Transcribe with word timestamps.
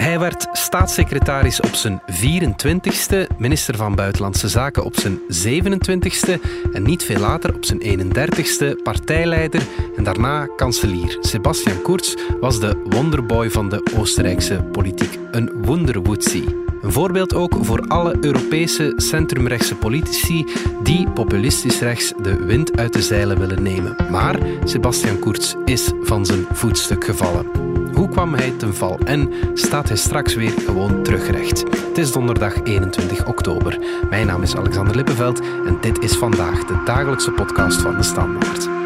Hij 0.00 0.18
werd 0.18 0.48
staatssecretaris 0.52 1.60
op 1.60 1.74
zijn 1.74 2.02
24ste, 2.10 3.36
minister 3.38 3.76
van 3.76 3.94
Buitenlandse 3.94 4.48
Zaken 4.48 4.84
op 4.84 4.96
zijn 4.96 5.18
27ste 5.18 6.40
en 6.72 6.82
niet 6.82 7.04
veel 7.04 7.18
later 7.18 7.54
op 7.54 7.64
zijn 7.64 7.82
31ste 7.82 8.82
partijleider 8.82 9.62
en 9.96 10.04
daarna 10.04 10.46
kanselier. 10.46 11.18
Sebastian 11.20 11.82
Kurz 11.82 12.14
was 12.40 12.60
de 12.60 12.82
wonderboy 12.84 13.50
van 13.50 13.68
de 13.68 13.90
Oostenrijkse 13.96 14.62
politiek, 14.72 15.18
een 15.30 15.52
wonderwoetsie. 15.64 16.44
Een 16.82 16.92
voorbeeld 16.92 17.34
ook 17.34 17.58
voor 17.60 17.80
alle 17.88 18.16
Europese 18.20 18.92
centrumrechtse 18.96 19.74
politici 19.74 20.46
die 20.82 21.10
populistisch 21.10 21.80
rechts 21.80 22.12
de 22.22 22.36
wind 22.44 22.78
uit 22.78 22.92
de 22.92 23.02
zeilen 23.02 23.38
willen 23.38 23.62
nemen. 23.62 23.96
Maar 24.10 24.38
Sebastian 24.64 25.18
Kurz 25.18 25.54
is 25.64 25.90
van 26.02 26.26
zijn 26.26 26.46
voetstuk 26.52 27.04
gevallen. 27.04 27.79
Kwam 28.10 28.34
hij 28.34 28.50
ten 28.50 28.74
val 28.74 28.98
en 29.04 29.32
staat 29.54 29.88
hij 29.88 29.96
straks 29.96 30.34
weer 30.34 30.50
gewoon 30.50 31.02
terugrecht? 31.02 31.60
Het 31.60 31.98
is 31.98 32.12
donderdag 32.12 32.62
21 32.62 33.26
oktober. 33.26 33.78
Mijn 34.10 34.26
naam 34.26 34.42
is 34.42 34.56
Alexander 34.56 34.96
Lippenveld 34.96 35.40
en 35.40 35.78
dit 35.80 36.02
is 36.02 36.16
vandaag 36.16 36.64
de 36.64 36.82
dagelijkse 36.84 37.30
podcast 37.30 37.80
van 37.80 37.96
de 37.96 38.02
Standaard. 38.02 38.79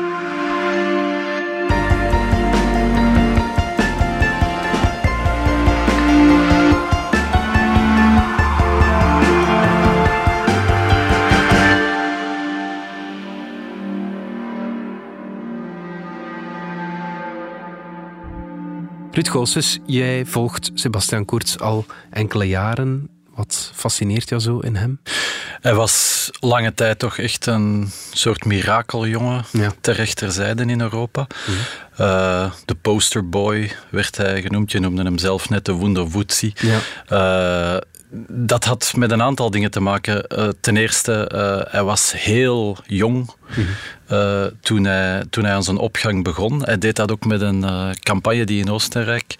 Ruud 19.14 19.28
Goossens, 19.28 19.78
jij 19.86 20.24
volgt 20.26 20.70
Sebastian 20.74 21.24
Kurz 21.24 21.56
al 21.56 21.86
enkele 22.10 22.48
jaren. 22.48 23.08
Wat 23.34 23.70
fascineert 23.74 24.28
jou 24.28 24.40
zo 24.40 24.58
in 24.58 24.76
hem? 24.76 25.00
Hij 25.60 25.74
was 25.74 26.28
lange 26.40 26.74
tijd 26.74 26.98
toch 26.98 27.18
echt 27.18 27.46
een 27.46 27.90
soort 28.12 28.44
mirakeljongen 28.44 29.44
ja. 29.52 29.72
ter 29.80 29.94
rechterzijde 29.94 30.64
in 30.64 30.80
Europa. 30.80 31.26
Mhm. 31.46 31.56
Uh, 32.00 32.52
de 32.64 32.74
posterboy 32.74 33.72
werd 33.90 34.16
hij 34.16 34.42
genoemd. 34.42 34.72
Je 34.72 34.80
noemde 34.80 35.02
hem 35.02 35.18
zelf 35.18 35.48
net 35.48 35.64
de 35.64 35.76
Wunderwutzi. 35.76 36.52
Ja. 36.54 36.78
Uh, 37.76 37.80
dat 38.28 38.64
had 38.64 38.92
met 38.96 39.10
een 39.10 39.22
aantal 39.22 39.50
dingen 39.50 39.70
te 39.70 39.80
maken. 39.80 40.24
Uh, 40.38 40.48
ten 40.60 40.76
eerste, 40.76 41.30
hij 41.70 41.82
was 41.82 42.12
heel 42.12 42.76
jong. 42.86 43.30
Mhm. 43.48 43.60
Uh, 44.12 44.44
toen, 44.60 44.84
hij, 44.84 45.24
toen 45.30 45.44
hij 45.44 45.54
aan 45.54 45.62
zijn 45.62 45.76
opgang 45.76 46.24
begon. 46.24 46.64
Hij 46.64 46.78
deed 46.78 46.96
dat 46.96 47.10
ook 47.10 47.24
met 47.24 47.40
een 47.40 47.62
uh, 47.62 47.90
campagne 48.02 48.44
die 48.44 48.60
in 48.60 48.70
Oostenrijk 48.70 49.36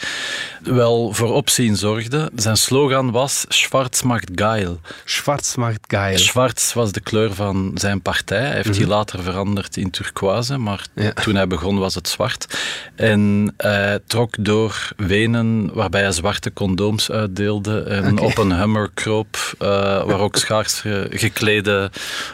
wel 0.62 1.12
voor 1.12 1.32
opzien 1.32 1.76
zorgde. 1.76 2.30
Zijn 2.36 2.56
slogan 2.56 3.10
was 3.10 3.44
Schwarz 3.48 4.02
macht 4.02 4.30
geil. 4.34 4.80
Schwarz 5.04 5.54
macht 5.54 5.80
geil. 5.86 6.18
Schwarz 6.18 6.72
was 6.72 6.92
de 6.92 7.00
kleur 7.00 7.34
van 7.34 7.70
zijn 7.74 8.02
partij. 8.02 8.38
Hij 8.38 8.52
heeft 8.52 8.66
mm 8.66 8.72
die 8.74 8.86
later 8.86 9.22
veranderd 9.22 9.76
in 9.76 9.90
turquoise, 9.90 10.58
maar 10.58 10.86
ja. 10.94 11.12
toen 11.12 11.34
hij 11.34 11.46
begon 11.46 11.78
was 11.78 11.94
het 11.94 12.08
zwart. 12.08 12.58
En 12.94 13.54
hij 13.56 13.98
trok 14.06 14.34
door 14.38 14.92
Wenen 14.96 15.70
waarbij 15.74 16.02
hij 16.02 16.12
zwarte 16.12 16.52
condooms 16.52 17.10
uitdeelde 17.10 17.82
en 17.82 18.12
okay. 18.12 18.24
op 18.24 18.38
een 18.38 18.52
Hummer 18.52 18.90
kroop 18.94 19.54
uh, 19.62 19.68
waar 20.04 20.18
ook 20.18 20.36
schaars 20.36 20.82
geklede 21.10 21.90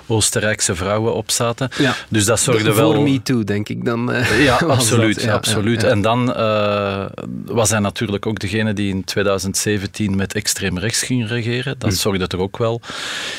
Oostenrijkse 0.06 0.74
vrouwen 0.74 1.14
op 1.14 1.30
zaten. 1.30 1.59
Ja. 1.78 1.94
Dus 2.08 2.24
dat 2.24 2.40
zorgde 2.40 2.74
wel... 2.74 2.94
Voor 2.94 3.02
Me 3.02 3.22
Too, 3.22 3.44
denk 3.44 3.68
ik 3.68 3.84
dan. 3.84 4.12
Uh, 4.12 4.44
ja, 4.44 4.56
absoluut. 4.76 5.22
Ja, 5.22 5.32
absoluut. 5.32 5.82
Ja, 5.82 5.88
en 5.88 6.02
dan 6.02 6.28
uh, 6.28 7.04
was 7.44 7.70
hij 7.70 7.78
natuurlijk 7.78 8.26
ook 8.26 8.38
degene 8.38 8.72
die 8.72 8.88
in 8.88 9.04
2017 9.04 10.16
met 10.16 10.34
extreem 10.34 10.78
rechts 10.78 11.02
ging 11.02 11.28
regeren. 11.28 11.74
Dat 11.78 11.90
hm. 11.90 11.96
zorgde 11.96 12.26
er 12.26 12.38
ook 12.38 12.56
wel 12.56 12.80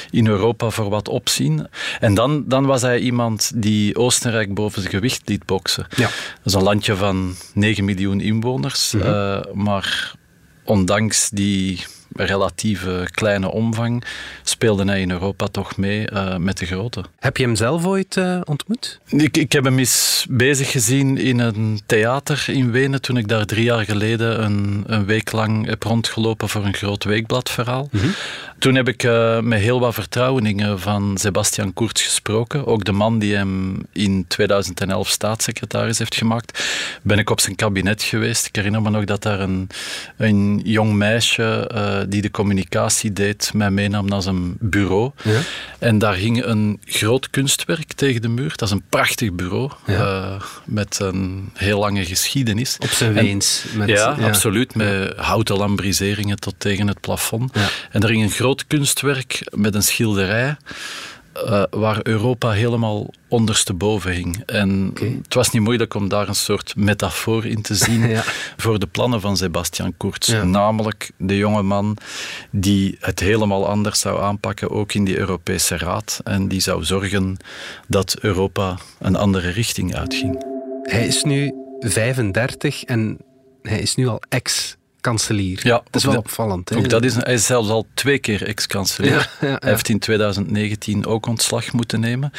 in 0.09 0.27
Europa 0.27 0.69
voor 0.69 0.89
wat 0.89 1.09
opzien. 1.09 1.67
En 1.99 2.13
dan, 2.13 2.43
dan 2.47 2.65
was 2.65 2.81
hij 2.81 2.99
iemand 2.99 3.51
die 3.55 3.95
Oostenrijk 3.95 4.53
boven 4.53 4.81
zijn 4.81 4.93
gewicht 4.93 5.21
liet 5.25 5.45
boksen. 5.45 5.87
Ja. 5.95 6.09
Dat 6.35 6.45
is 6.45 6.53
een 6.53 6.63
landje 6.63 6.95
van 6.95 7.35
9 7.53 7.85
miljoen 7.85 8.21
inwoners. 8.21 8.93
Mm 8.93 9.01
-hmm. 9.01 9.09
uh, 9.09 9.39
maar 9.53 10.13
ondanks 10.63 11.29
die 11.29 11.83
relatieve 12.13 13.07
kleine 13.11 13.51
omvang 13.51 14.03
speelde 14.43 14.85
hij 14.85 15.01
in 15.01 15.11
Europa 15.11 15.47
toch 15.47 15.77
mee 15.77 16.11
uh, 16.11 16.35
met 16.35 16.57
de 16.57 16.65
grote. 16.65 17.03
Heb 17.19 17.37
je 17.37 17.43
hem 17.43 17.55
zelf 17.55 17.85
ooit 17.85 18.15
uh, 18.15 18.41
ontmoet? 18.43 18.99
Ik, 19.07 19.37
ik, 19.37 19.51
heb 19.51 19.63
hem 19.63 19.79
eens 19.79 20.25
bezig 20.29 20.71
gezien 20.71 21.17
in 21.17 21.39
een 21.39 21.81
theater 21.85 22.43
in 22.47 22.71
Wenen 22.71 23.01
toen 23.01 23.17
ik 23.17 23.27
daar 23.27 23.45
drie 23.45 23.63
jaar 23.63 23.85
geleden 23.85 24.43
een, 24.43 24.83
een 24.87 25.05
week 25.05 25.31
lang 25.31 25.65
heb 25.65 25.83
rondgelopen 25.83 26.49
voor 26.49 26.65
een 26.65 26.73
groot 26.73 27.03
weekbladverhaal. 27.03 27.87
Mhm. 27.91 27.95
Mm 27.95 28.01
-hmm. 28.01 28.15
Toen 28.61 28.75
heb 28.75 28.87
ik 28.87 29.03
uh, 29.03 29.39
met 29.39 29.59
heel 29.59 29.79
wat 29.79 29.93
vertrouwelingen 29.93 30.79
van 30.79 31.17
Sebastian 31.17 31.73
Kurz 31.73 32.03
gesproken. 32.03 32.65
Ook 32.65 32.83
de 32.83 32.91
man 32.91 33.19
die 33.19 33.35
hem 33.35 33.77
in 33.91 34.25
2011 34.27 35.07
staatssecretaris 35.07 35.97
heeft 35.97 36.15
gemaakt. 36.15 36.63
Ben 37.01 37.17
ik 37.19 37.29
op 37.29 37.39
zijn 37.39 37.55
kabinet 37.55 38.03
geweest. 38.03 38.45
Ik 38.45 38.55
herinner 38.55 38.81
me 38.81 38.89
nog 38.89 39.03
dat 39.03 39.23
daar 39.23 39.39
een, 39.39 39.69
een 40.17 40.61
jong 40.63 40.93
meisje 40.93 41.71
uh, 41.73 41.99
die 42.07 42.21
de 42.21 42.31
communicatie 42.31 43.13
deed 43.13 43.51
mij 43.53 43.71
meenam 43.71 44.05
naar 44.05 44.21
zijn 44.21 44.55
bureau. 44.59 45.11
Ja. 45.23 45.39
En 45.81 45.97
daar 45.97 46.15
hing 46.15 46.43
een 46.43 46.81
groot 46.85 47.29
kunstwerk 47.29 47.93
tegen 47.93 48.21
de 48.21 48.27
muur. 48.27 48.49
Dat 48.49 48.61
is 48.61 48.71
een 48.71 48.83
prachtig 48.89 49.33
bureau. 49.33 49.71
Ja. 49.85 49.93
Uh, 49.93 50.41
met 50.65 50.99
een 50.99 51.49
heel 51.53 51.79
lange 51.79 52.05
geschiedenis. 52.05 52.77
Op 52.79 52.89
zijn 52.89 53.13
weens. 53.13 53.63
Met, 53.73 53.89
ja, 53.89 54.15
ja, 54.19 54.27
absoluut. 54.27 54.75
Met 54.75 55.13
houten 55.17 55.57
lambriseringen 55.57 56.39
tot 56.39 56.53
tegen 56.57 56.87
het 56.87 56.99
plafond. 56.99 57.55
En 57.91 58.01
er 58.01 58.09
hing 58.09 58.23
een 58.23 58.29
groot 58.29 58.67
kunstwerk 58.67 59.47
met 59.55 59.75
een 59.75 59.83
schilderij. 59.83 60.57
Uh, 61.35 61.63
waar 61.69 61.99
Europa 62.03 62.51
helemaal 62.51 63.09
ondersteboven 63.27 64.11
hing. 64.11 64.43
En 64.45 64.87
okay. 64.89 65.19
het 65.23 65.33
was 65.33 65.49
niet 65.51 65.61
moeilijk 65.61 65.93
om 65.93 66.09
daar 66.09 66.27
een 66.27 66.35
soort 66.35 66.75
metafoor 66.75 67.45
in 67.45 67.61
te 67.61 67.75
zien 67.75 68.09
ja. 68.09 68.23
voor 68.57 68.79
de 68.79 68.87
plannen 68.87 69.21
van 69.21 69.37
Sebastian 69.37 69.93
Kurz. 69.97 70.27
Ja. 70.27 70.43
Namelijk 70.43 71.11
de 71.17 71.37
jonge 71.37 71.61
man 71.61 71.97
die 72.49 72.97
het 72.99 73.19
helemaal 73.19 73.67
anders 73.67 73.99
zou 73.99 74.21
aanpakken, 74.21 74.69
ook 74.69 74.93
in 74.93 75.03
die 75.03 75.17
Europese 75.17 75.77
Raad. 75.77 76.21
En 76.23 76.47
die 76.47 76.59
zou 76.59 76.83
zorgen 76.83 77.37
dat 77.87 78.17
Europa 78.19 78.77
een 78.99 79.15
andere 79.15 79.49
richting 79.49 79.95
uitging. 79.95 80.43
Hij 80.83 81.07
is 81.07 81.23
nu 81.23 81.53
35 81.79 82.83
en 82.83 83.17
hij 83.61 83.79
is 83.79 83.95
nu 83.95 84.07
al 84.07 84.21
ex 84.29 84.77
kanselier. 85.01 85.59
Ja, 85.63 85.81
dat 85.89 85.95
is 85.95 86.03
wel 86.03 86.17
opvallend. 86.17 86.75
Ook 86.75 86.89
dat 86.89 87.03
is, 87.03 87.15
hij 87.15 87.33
is 87.33 87.45
zelfs 87.45 87.69
al 87.69 87.87
twee 87.93 88.19
keer 88.19 88.47
ex-kanselier. 88.47 89.11
Ja, 89.11 89.27
ja, 89.41 89.47
ja. 89.47 89.57
Hij 89.59 89.69
heeft 89.69 89.89
in 89.89 89.99
2019 89.99 91.05
ook 91.05 91.25
ontslag 91.25 91.71
moeten 91.71 91.99
nemen. 91.99 92.31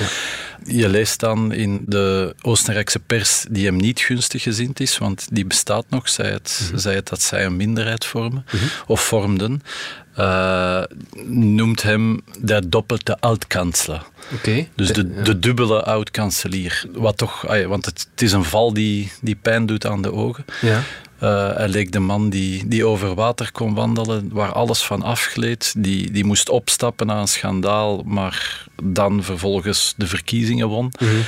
Je 0.64 0.88
leest 0.88 1.20
dan 1.20 1.52
in 1.52 1.82
de 1.86 2.34
Oostenrijkse 2.42 2.98
pers 2.98 3.44
die 3.50 3.66
hem 3.66 3.76
niet 3.76 4.00
gunstig 4.00 4.42
gezind 4.42 4.80
is, 4.80 4.98
want 4.98 5.26
die 5.30 5.46
bestaat 5.46 5.84
nog, 5.88 6.08
zei 6.08 6.32
het, 6.32 6.50
Mhm. 6.52 6.64
mm 6.64 6.70
-hmm. 6.70 6.78
zei 6.78 6.94
het 6.94 7.08
dat 7.08 7.22
zij 7.22 7.44
een 7.44 7.56
minderheid 7.56 8.04
vormen, 8.04 8.44
mm 8.52 8.58
-hmm. 8.58 8.68
of 8.86 9.00
vormden. 9.00 9.62
Uh, 10.18 10.82
noemt 11.26 11.82
hem 11.82 12.20
de 12.40 12.68
doppelte 12.68 13.20
oud-kansler. 13.20 14.02
Okay. 14.34 14.68
Dus 14.74 14.88
de, 14.92 15.22
de 15.22 15.38
dubbele 15.38 15.82
oud-kanselier. 15.82 16.84
Wat 16.92 17.16
toch, 17.16 17.42
want 17.66 17.84
het, 17.86 18.06
het, 18.10 18.22
is 18.22 18.32
een 18.32 18.44
val 18.44 18.72
die, 18.72 19.12
die 19.20 19.36
pijn 19.36 19.66
doet 19.66 19.86
aan 19.86 20.02
de 20.02 20.12
ogen. 20.12 20.44
Ja. 20.60 20.82
Uh, 21.22 21.54
hij 21.54 21.68
leek 21.68 21.92
de 21.92 22.00
man 22.00 22.30
die, 22.30 22.68
die 22.68 22.86
over 22.86 23.14
water 23.14 23.52
kon 23.52 23.74
wandelen, 23.74 24.30
waar 24.32 24.52
alles 24.52 24.84
van 24.84 25.02
afgleed. 25.02 25.74
Die, 25.78 26.10
die 26.10 26.24
moest 26.24 26.48
opstappen 26.48 27.06
na 27.06 27.20
een 27.20 27.28
schandaal, 27.28 28.02
maar 28.04 28.66
dan 28.82 29.22
vervolgens 29.22 29.94
de 29.96 30.06
verkiezingen 30.06 30.68
won. 30.68 30.84
Mm 30.84 31.08
-hmm. 31.08 31.22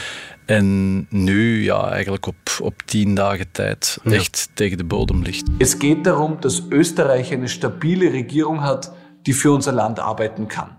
En 0.45 1.07
nu, 1.11 1.63
ja, 1.63 1.91
eigenlijk 1.91 2.27
op, 2.27 2.37
op 2.63 2.83
tien 2.85 3.15
dagen 3.15 3.47
tijd 3.53 3.99
ja. 4.05 4.13
echt 4.13 4.49
tegen 4.55 4.79
de 4.79 4.85
bodem 4.85 5.23
ligt. 5.23 5.49
Es 5.59 5.75
geht 5.79 6.05
darum, 6.05 6.37
dass 6.41 6.63
Österreich 6.71 7.33
eine 7.33 7.49
stabile 7.49 8.11
Regierung 8.11 8.61
hat, 8.61 8.93
die 9.23 9.35
für 9.35 9.53
unser 9.53 9.73
Land 9.73 9.99
arbeiten 9.99 10.47
kann. 10.47 10.77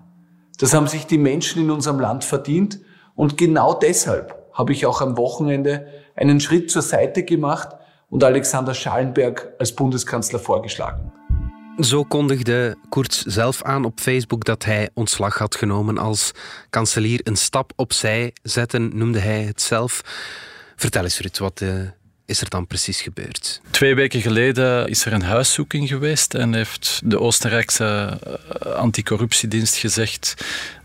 Das 0.58 0.74
haben 0.74 0.88
sich 0.88 1.06
die 1.06 1.18
Menschen 1.18 1.62
in 1.62 1.72
unserem 1.72 2.00
Land 2.00 2.24
verdient. 2.24 2.80
Und 3.16 3.38
genau 3.38 3.74
deshalb 3.74 4.36
habe 4.54 4.72
ich 4.72 4.86
auch 4.86 5.02
am 5.02 5.16
Wochenende 5.16 5.88
einen 6.16 6.40
Schritt 6.40 6.70
zur 6.70 6.82
Seite 6.82 7.24
gemacht 7.24 7.70
und 8.16 8.24
Alexander 8.24 8.74
Schallenberg 8.74 9.48
als 9.60 9.74
Bundeskanzler 9.74 10.40
vorgeschlagen. 10.40 11.12
Zo 11.80 12.04
kondigde 12.04 12.76
Kurz 12.90 13.24
zelf 13.26 13.64
aan 13.64 13.86
op 13.86 14.00
Facebook 14.00 14.46
dat 14.46 14.64
hij 14.64 14.90
ontslag 14.94 15.38
had 15.38 15.56
genomen 15.56 15.98
als 15.98 16.32
kanselier. 16.70 17.20
Een 17.24 17.36
stap 17.36 17.72
opzij 17.76 18.34
zetten 18.44 18.98
noemde 18.98 19.20
hij 19.20 19.42
het 19.42 19.62
zelf. 19.62 20.02
Vertel 20.76 21.04
eens 21.04 21.20
Ruud, 21.20 21.38
wat 21.38 21.62
uh, 21.62 21.70
is 22.26 22.42
er 22.42 22.50
dan 22.50 22.68
precies 22.68 23.02
gebeurd? 23.02 23.62
Twee 23.72 23.96
weken 23.96 24.22
geleden 24.22 24.88
is 24.88 25.06
er 25.06 25.14
een 25.14 25.22
huiszoeking 25.22 25.88
geweest 25.88 26.34
en 26.34 26.54
heeft 26.54 27.02
de 27.04 27.20
Oostenrijkse 27.20 28.20
eh, 28.24 28.72
anticorruptiedienst 28.72 29.76
gezegd 29.76 30.34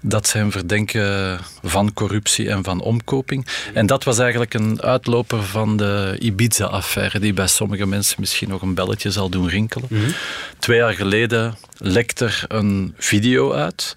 dat 0.01 0.29
ze 0.29 0.39
hem 0.39 0.53
verdenken 0.53 1.39
van 1.63 1.93
corruptie 1.93 2.51
en 2.51 2.65
van 2.65 2.81
omkoping. 2.81 3.47
En 3.75 3.87
dat 3.87 4.05
was 4.05 4.19
eigenlijk 4.19 4.55
een 4.55 4.83
uitloper 4.83 5.43
van 5.43 5.77
de 5.77 6.17
Ibiza-affaire, 6.19 7.19
die 7.19 7.33
bij 7.33 7.47
sommige 7.47 7.87
mensen 7.87 8.17
misschien 8.21 8.49
nog 8.49 8.63
een 8.63 8.75
belletje 8.75 9.11
zal 9.11 9.29
doen 9.29 9.49
rinkelen. 9.49 9.89
Mhm. 9.91 10.11
Twee 10.59 10.79
jaar 10.79 10.95
geleden 10.95 11.57
lekte 11.77 12.25
er 12.25 12.45
een 12.49 12.95
video 12.99 13.53
uit 13.53 13.95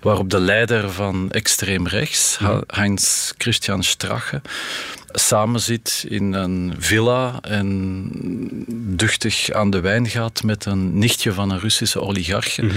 waarop 0.00 0.30
de 0.30 0.40
leider 0.40 0.90
van 0.90 1.30
extreem 1.30 1.86
rechts, 1.86 2.38
mhm. 2.38 2.60
Heinz 2.66 3.32
Christian 3.38 3.82
Strache, 3.82 4.40
samen 5.12 5.60
zit 5.60 6.04
in 6.08 6.32
een 6.32 6.74
villa 6.78 7.38
en 7.40 8.10
duchtig 8.96 9.50
aan 9.50 9.70
de 9.70 9.80
wijn 9.80 10.08
gaat 10.08 10.42
met 10.42 10.64
een 10.64 10.98
nichtje 10.98 11.32
van 11.32 11.50
een 11.50 11.60
Russische 11.60 12.00
oligarch. 12.00 12.58
Mhm 12.58 12.76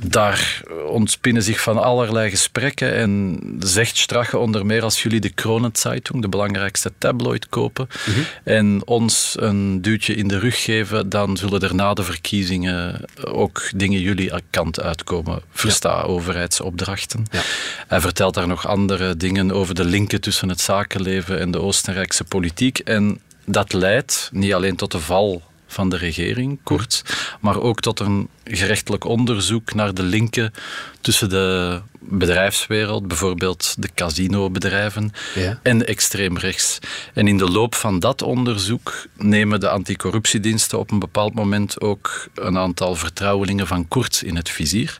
daar 0.00 0.62
ontspinnen 0.88 1.42
zich 1.42 1.60
van 1.60 1.82
allerlei 1.82 2.30
gesprekken 2.30 2.94
en 2.94 3.40
zegt 3.58 3.96
Strache 3.96 4.38
onder 4.38 4.66
meer 4.66 4.82
als 4.82 5.02
jullie 5.02 5.20
de 5.20 5.30
Kronenzeitung, 5.30 6.22
de 6.22 6.28
belangrijkste 6.28 6.92
tabloid, 6.98 7.48
kopen 7.48 7.88
mhm. 8.06 8.20
en 8.44 8.86
ons 8.86 9.36
een 9.38 9.82
duwtje 9.82 10.14
in 10.14 10.28
de 10.28 10.38
rug 10.38 10.62
geven, 10.62 11.08
dan 11.08 11.36
zullen 11.36 11.60
er 11.60 11.74
na 11.74 11.94
de 11.94 12.02
verkiezingen 12.02 13.00
ook 13.24 13.62
dingen 13.76 14.00
jullie 14.00 14.32
kant 14.50 14.80
uitkomen. 14.80 15.42
Versta 15.50 16.02
overheidsopdrachten. 16.02 17.26
Ja. 17.30 17.40
Hij 17.88 18.00
vertelt 18.00 18.34
daar 18.34 18.46
nog 18.46 18.66
andere 18.66 19.16
dingen 19.16 19.52
over 19.52 19.74
de 19.74 19.84
linken 19.84 20.20
tussen 20.20 20.48
het 20.48 20.60
zakenleven 20.60 21.40
en 21.40 21.50
de 21.50 21.60
Oostenrijkse 21.60 22.24
politiek 22.24 22.78
en 22.78 23.20
dat 23.46 23.72
leidt 23.72 24.28
niet 24.32 24.54
alleen 24.54 24.76
tot 24.76 24.90
de 24.90 25.00
val 25.00 25.42
van 25.74 25.88
de 25.88 25.96
regering, 25.96 26.58
kort, 26.62 27.02
maar 27.40 27.60
ook 27.60 27.80
tot 27.80 28.00
een 28.00 28.28
gerechtelijk 28.44 29.04
onderzoek 29.04 29.74
naar 29.74 29.94
de 29.94 30.02
linken 30.02 30.52
tussen 31.00 31.28
de 31.28 31.80
bedrijfswereld, 32.00 33.08
bijvoorbeeld 33.08 33.74
de 33.78 33.88
casinobedrijven, 33.94 35.12
ja. 35.34 35.60
en 35.62 35.86
extreem 35.86 36.38
rechts. 36.38 36.78
En 37.14 37.28
in 37.28 37.38
de 37.38 37.50
loop 37.50 37.74
van 37.74 38.00
dat 38.00 38.22
onderzoek 38.22 39.06
nemen 39.16 39.60
de 39.60 39.68
anticorruptiediensten 39.68 40.78
op 40.78 40.90
een 40.90 40.98
bepaald 40.98 41.34
moment 41.34 41.80
ook 41.80 42.28
een 42.34 42.58
aantal 42.58 42.94
vertrouwelingen 42.94 43.66
van 43.66 43.88
Kurz 43.88 44.22
in 44.22 44.36
het 44.36 44.50
vizier. 44.50 44.98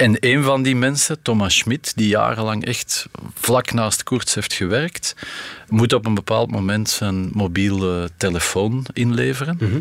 En 0.00 0.16
een 0.20 0.42
van 0.42 0.62
die 0.62 0.76
mensen, 0.76 1.22
Thomas 1.22 1.56
Schmidt, 1.56 1.92
die 1.96 2.08
jarenlang 2.08 2.64
echt 2.64 3.06
vlak 3.34 3.72
naast 3.72 4.02
Koerts 4.02 4.34
heeft 4.34 4.52
gewerkt, 4.52 5.14
moet 5.68 5.92
op 5.92 6.06
een 6.06 6.14
bepaald 6.14 6.50
moment 6.50 6.90
zijn 6.90 7.30
mobiele 7.32 8.10
telefoon 8.16 8.86
inleveren. 8.92 9.56
Mhm. 9.60 9.80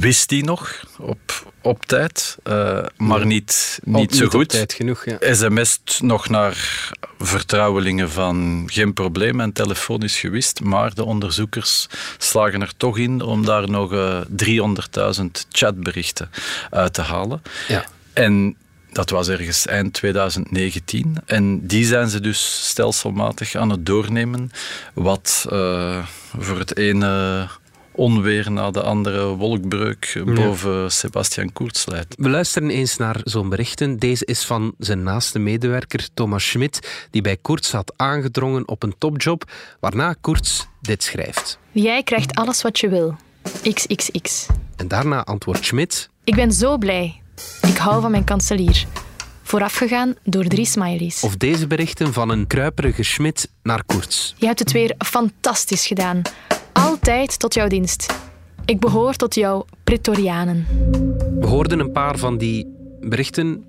Wist 0.00 0.30
hij 0.30 0.40
nog 0.40 0.84
op, 0.98 1.52
op 1.60 1.84
tijd, 1.84 2.38
uh, 2.44 2.84
maar 2.96 3.26
niet, 3.26 3.78
niet 3.84 4.16
zo 4.16 4.28
goed. 4.28 4.48
tijd 4.48 4.72
genoeg, 4.72 5.04
ja. 5.04 5.34
SMS't 5.34 6.00
nog 6.02 6.28
naar 6.28 6.90
vertrouwelingen 7.18 8.10
van 8.10 8.62
geen 8.66 8.92
probleem 8.92 9.40
en 9.40 9.52
telefoon 9.52 10.02
is 10.02 10.18
gewist, 10.18 10.60
maar 10.60 10.94
de 10.94 11.04
onderzoekers 11.04 11.86
slagen 12.18 12.60
er 12.60 12.72
toch 12.76 12.98
in 12.98 13.20
om 13.20 13.44
daar 13.44 13.70
nog 13.70 13.92
uh, 13.92 14.18
eh, 14.18 15.16
300.000 15.18 15.26
chatberichten 15.50 16.30
uit 16.70 16.92
te 16.92 17.02
halen. 17.02 17.42
Ja. 17.68 17.84
En 18.12 18.56
dat 18.96 19.10
was 19.10 19.28
ergens 19.28 19.66
eind 19.66 19.92
2019. 19.92 21.16
En 21.26 21.66
die 21.66 21.84
zijn 21.84 22.08
ze 22.08 22.20
dus 22.20 22.68
stelselmatig 22.68 23.54
aan 23.54 23.70
het 23.70 23.86
doornemen. 23.86 24.50
Wat 24.94 25.46
uh, 25.52 26.06
voor 26.38 26.58
het 26.58 26.76
ene 26.76 27.46
onweer 27.92 28.50
na 28.50 28.70
de 28.70 28.82
andere 28.82 29.24
wolkbreuk 29.24 30.22
boven 30.24 30.92
Sebastian 30.92 31.52
Kurz 31.52 31.86
leidt. 31.86 32.14
We 32.18 32.28
luisteren 32.28 32.70
eens 32.70 32.96
naar 32.96 33.20
zo'n 33.24 33.48
berichten. 33.48 33.98
Deze 33.98 34.24
is 34.24 34.44
van 34.44 34.74
zijn 34.78 35.02
naaste 35.02 35.38
medewerker 35.38 36.08
Thomas 36.14 36.48
Schmidt, 36.48 37.06
die 37.10 37.22
bij 37.22 37.36
Kurz 37.42 37.72
had 37.72 37.92
aangedrongen 37.96 38.68
op 38.68 38.82
een 38.82 38.94
topjob, 38.98 39.50
waarna 39.80 40.14
Kurz 40.20 40.64
dit 40.80 41.02
schrijft. 41.02 41.58
Jij 41.70 42.02
krijgt 42.02 42.34
alles 42.34 42.62
wat 42.62 42.78
je 42.78 42.88
wil. 42.88 43.16
XXX. 43.62 44.46
En 44.76 44.88
daarna 44.88 45.24
antwoordt 45.24 45.64
Schmidt... 45.64 46.10
Ik 46.24 46.34
ben 46.34 46.52
zo 46.52 46.78
blij. 46.78 47.20
Ik 47.62 47.76
hou 47.76 48.00
van 48.00 48.10
mijn 48.10 48.24
kanselier. 48.24 48.86
Voorafgegaan 49.42 50.14
door 50.24 50.44
drie 50.44 50.66
smileys. 50.66 51.22
Of 51.22 51.36
deze 51.36 51.66
berichten 51.66 52.12
van 52.12 52.28
een 52.28 52.46
kruiperige 52.46 53.02
Schmidt 53.02 53.48
naar 53.62 53.84
Koerts. 53.84 54.34
Je 54.38 54.46
hebt 54.46 54.58
het 54.58 54.72
weer 54.72 54.94
fantastisch 54.98 55.86
gedaan. 55.86 56.22
Altijd 56.72 57.38
tot 57.38 57.54
jouw 57.54 57.68
dienst. 57.68 58.14
Ik 58.64 58.80
behoor 58.80 59.14
tot 59.14 59.34
jouw 59.34 59.66
Pretorianen. 59.84 60.66
We 61.40 61.46
hoorden 61.46 61.78
een 61.78 61.92
paar 61.92 62.18
van 62.18 62.38
die 62.38 62.66
berichten. 63.00 63.64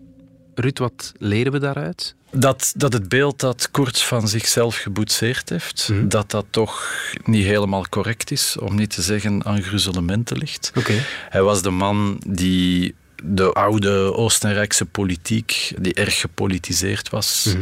Ruud, 0.56 0.78
wat 0.80 1.14
leren 1.18 1.52
we 1.52 1.60
daaruit? 1.60 2.16
Dat, 2.32 2.74
dat 2.76 2.94
het 2.94 3.10
beeld 3.10 3.40
dat 3.40 3.72
Koerts 3.72 4.06
van 4.06 4.28
zichzelf 4.28 4.76
geboetseerd 4.76 5.50
heeft, 5.50 5.90
mhm. 5.92 6.08
dat 6.08 6.32
dat 6.32 6.46
toch 6.50 6.94
niet 7.24 7.46
helemaal 7.46 7.86
correct 7.90 8.32
is, 8.32 8.58
om 8.60 8.76
niet 8.76 8.90
te 8.90 9.02
zeggen 9.02 9.46
aan 9.46 9.62
gruzelementen 9.62 10.38
ligt. 10.38 10.72
Okay. 10.76 11.02
Hij 11.30 11.42
was 11.42 11.62
de 11.62 11.70
man 11.70 12.22
die 12.28 12.96
de 13.24 13.54
oude 13.54 14.14
Oostenrijkse 14.14 14.86
politiek, 14.86 15.74
die 15.80 15.94
erg 15.94 16.20
gepolitiseerd 16.20 17.10
was, 17.10 17.46
mhm. 17.48 17.62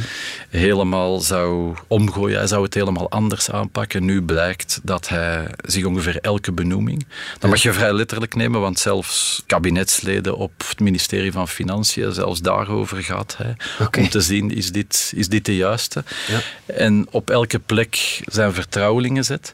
helemaal 0.50 1.19
zou 1.19 1.75
omgooien. 1.88 2.38
Hij 2.38 2.48
zou 2.48 2.63
het 2.63 2.74
helemaal 2.74 3.10
anders 3.10 3.52
aanpakken. 3.52 4.06
Nu 4.06 4.22
blijkt 4.22 4.80
dat 4.84 5.10
hij 5.10 5.48
zich 5.66 5.86
ongeveer 5.86 6.18
elke 6.22 6.52
benoeming, 6.52 7.06
dat 7.40 7.50
mag 7.50 7.62
je 7.62 7.74
vrij 7.74 7.94
letterlijk 7.94 8.36
nemen, 8.36 8.62
want 8.62 8.80
zelfs 8.80 9.44
kabinetsleden 9.46 10.38
op 10.38 10.52
het 10.68 10.80
ministerie 10.80 11.31
van 11.31 11.48
Financiën, 11.48 12.13
zelfs 12.13 12.42
daarover 12.42 13.04
gaat 13.04 13.38
hij, 13.38 13.56
om 14.00 14.10
te 14.10 14.22
zien, 14.22 14.51
is 14.51 14.72
dit, 14.72 15.12
is 15.16 15.28
dit 15.28 15.46
de 15.46 15.56
juiste? 15.56 16.04
Ja. 16.28 16.40
En 16.75 17.08
op 17.12 17.30
elke 17.30 17.60
plek 17.60 18.22
zijn 18.25 18.54
vertrouwelingen 18.54 19.24
zet. 19.25 19.54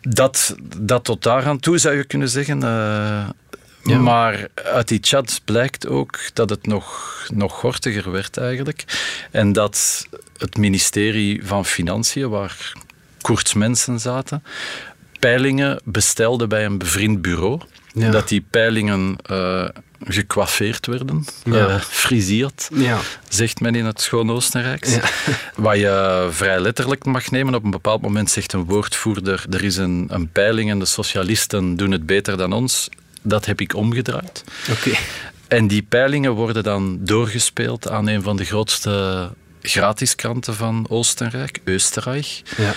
Dat, 0.00 0.54
dat 0.76 1.04
tot 1.04 1.22
daaraan 1.22 1.58
toe 1.58 1.78
zou 1.78 1.96
je 1.96 2.04
kunnen 2.04 2.28
zeggen. 2.28 2.58
Uh, 2.58 3.28
maar 3.96 4.48
uit 4.54 4.88
die 4.88 4.98
chats 5.00 5.40
blijkt 5.40 5.86
ook 5.86 6.18
dat 6.32 6.50
het 6.50 6.66
nog, 6.66 7.16
nog 7.34 7.52
gortiger 7.52 8.10
werd 8.10 8.36
eigenlijk. 8.36 8.84
En 9.30 9.52
dat 9.52 10.06
het 10.38 10.56
ministerie 10.56 11.46
van 11.46 11.64
Financiën, 11.64 12.28
waar 12.28 12.72
Koerts 13.20 13.54
mensen 13.54 14.00
zaten, 14.00 14.42
peilingen 15.18 15.80
bestelde 15.84 16.46
bij 16.46 16.64
een 16.64 16.78
bevriend 16.78 17.22
bureau. 17.22 17.60
Dat 17.94 18.28
die 18.28 18.44
peilingen 18.50 19.16
uh, 19.30 19.68
gekwaffeerd 20.04 20.86
werden, 20.86 21.24
ja. 21.44 21.68
uh, 21.68 21.80
frisierd, 21.80 22.68
ja. 22.74 22.98
zegt 23.28 23.60
men 23.60 23.74
in 23.74 23.84
het 23.84 24.00
Schoon 24.00 24.30
Oostenrijks. 24.30 24.94
Ja. 24.94 25.00
Wat 25.56 25.76
je 25.76 26.28
vrij 26.30 26.60
letterlijk 26.60 27.04
mag 27.04 27.30
nemen. 27.30 27.54
Op 27.54 27.64
een 27.64 27.70
bepaald 27.70 28.02
moment 28.02 28.30
zegt 28.30 28.52
een 28.52 28.64
woordvoerder, 28.64 29.44
er 29.50 29.64
is 29.64 29.76
een, 29.76 30.06
een 30.08 30.28
peiling 30.32 30.70
en 30.70 30.78
de 30.78 30.84
socialisten 30.84 31.76
doen 31.76 31.90
het 31.90 32.06
beter 32.06 32.36
dan 32.36 32.52
ons 32.52 32.88
dat 33.22 33.44
heb 33.44 33.60
ik 33.60 33.74
omgedraaid. 33.74 34.44
Oké. 34.70 34.90
En 35.48 35.66
die 35.66 35.82
peilingen 35.82 36.32
worden 36.32 36.62
dan 36.62 36.98
doorgespeeld 37.00 37.90
aan 37.90 38.08
een 38.08 38.22
van 38.22 38.36
de 38.36 38.44
grootste 38.44 39.30
gratiskranten 39.62 40.54
van 40.54 40.86
Oostenrijk, 40.88 41.60
Oostenrijk. 41.66 42.42
Ja. 42.56 42.72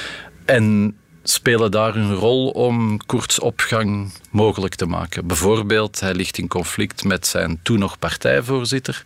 En 0.45 0.95
spelen 1.23 1.71
daar 1.71 1.95
een 1.95 2.13
rol 2.13 2.49
om 2.49 3.05
Koerts 3.05 3.39
opgang 3.39 4.13
mogelijk 4.29 4.75
te 4.75 4.85
maken. 4.85 5.27
Bijvoorbeeld, 5.27 5.99
hij 5.99 6.13
ligt 6.13 6.37
in 6.37 6.47
conflict 6.47 7.03
met 7.03 7.27
zijn 7.27 7.59
toen 7.63 7.79
nog 7.79 7.99
partijvoorzitter. 7.99 9.03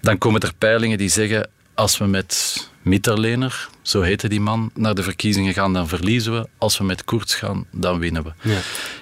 Dan 0.00 0.18
komen 0.18 0.40
er 0.40 0.54
peilingen 0.58 0.98
die 0.98 1.08
zeggen, 1.08 1.50
als 1.74 1.98
we 1.98 2.04
met 2.04 2.70
Mitterlener, 2.82 3.68
zo 3.82 4.00
heette 4.00 4.28
die 4.28 4.40
man, 4.40 4.70
naar 4.74 4.94
de 4.94 5.02
verkiezingen 5.02 5.54
gaan, 5.54 5.72
dan 5.72 5.88
verliezen 5.88 6.32
we. 6.32 6.48
Als 6.58 6.78
we 6.78 6.84
met 6.84 7.04
Koerts 7.04 7.34
gaan, 7.34 7.66
dan 7.70 7.98
winnen 7.98 8.22
we. 8.22 8.32
Ja. 8.40 8.58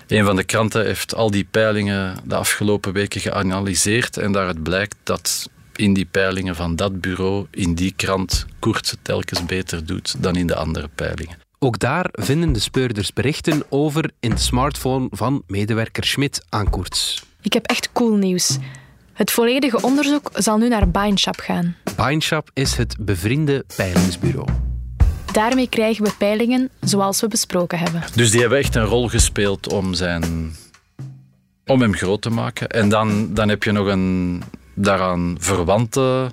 Een 0.06 0.24
van 0.24 0.36
de 0.36 0.44
kranten 0.44 0.84
heeft 0.84 1.14
al 1.14 1.30
die 1.30 1.46
peilingen 1.50 2.16
de 2.24 2.34
afgelopen 2.34 2.92
weken 2.92 3.20
geanalyseerd 3.20 4.16
en 4.16 4.32
daaruit 4.32 4.62
blijkt 4.62 4.96
dat 5.02 5.48
in 5.74 5.94
die 5.94 6.04
peilingen 6.04 6.56
van 6.56 6.76
dat 6.76 7.00
bureau, 7.00 7.46
in 7.50 7.74
die 7.74 7.92
krant, 7.96 8.46
Koerts 8.58 8.90
het 8.90 8.98
telkens 9.02 9.46
beter 9.46 9.86
doet 9.86 10.22
dan 10.22 10.36
in 10.36 10.46
de 10.46 10.54
andere 10.54 10.88
peilingen. 10.94 11.38
Ook 11.58 11.78
daar 11.78 12.08
vinden 12.12 12.52
de 12.52 12.60
speurders 12.60 13.12
berichten 13.12 13.62
over 13.68 14.10
in 14.20 14.30
de 14.30 14.38
smartphone 14.38 15.08
van 15.10 15.42
medewerker 15.46 16.04
Schmidt 16.04 16.44
aan 16.48 16.70
Koerts. 16.70 17.22
Ik 17.40 17.52
heb 17.52 17.66
echt 17.66 17.92
cool 17.92 18.16
nieuws. 18.16 18.58
Het 19.20 19.30
volledige 19.30 19.82
onderzoek 19.82 20.30
zal 20.34 20.58
nu 20.58 20.68
naar 20.68 20.88
Bindshop 20.88 21.40
gaan. 21.40 21.76
Bindshop 21.96 22.50
is 22.54 22.76
het 22.76 22.96
bevriende 22.98 23.64
peilingsbureau. 23.76 24.48
Daarmee 25.32 25.68
krijgen 25.68 26.04
we 26.04 26.12
peilingen 26.18 26.70
zoals 26.80 27.20
we 27.20 27.28
besproken 27.28 27.78
hebben. 27.78 28.02
Dus 28.14 28.30
die 28.30 28.40
hebben 28.40 28.58
echt 28.58 28.74
een 28.74 28.84
rol 28.84 29.08
gespeeld 29.08 29.72
om, 29.72 29.94
zijn, 29.94 30.54
om 31.66 31.80
hem 31.80 31.94
groot 31.94 32.22
te 32.22 32.30
maken. 32.30 32.68
En 32.68 32.88
dan, 32.88 33.34
dan 33.34 33.48
heb 33.48 33.62
je 33.62 33.72
nog 33.72 33.86
een, 33.86 34.42
daaraan 34.74 35.36
verwante 35.38 36.30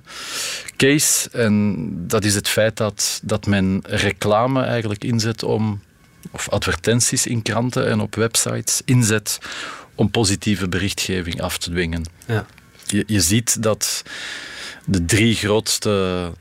case. 0.77 1.29
En 1.29 1.75
dat 2.07 2.23
is 2.23 2.35
het 2.35 2.47
feit 2.47 2.77
dat, 2.77 3.19
dat 3.23 3.45
men 3.45 3.83
reclame 3.85 4.63
eigenlijk 4.63 5.03
inzet 5.03 5.43
om, 5.43 5.81
of 6.31 6.49
advertenties 6.49 7.27
in 7.27 7.41
kranten 7.41 7.89
en 7.89 7.99
op 7.99 8.15
websites 8.15 8.81
inzet 8.85 9.37
om 9.95 10.11
positieve 10.11 10.69
berichtgeving 10.69 11.41
af 11.41 11.57
te 11.57 11.69
dwingen. 11.69 12.03
Ja. 12.25 12.45
Je, 12.87 13.03
je 13.07 13.21
ziet 13.21 13.63
dat 13.63 14.03
de 14.85 15.05
drie 15.05 15.35
grootste 15.35 16.31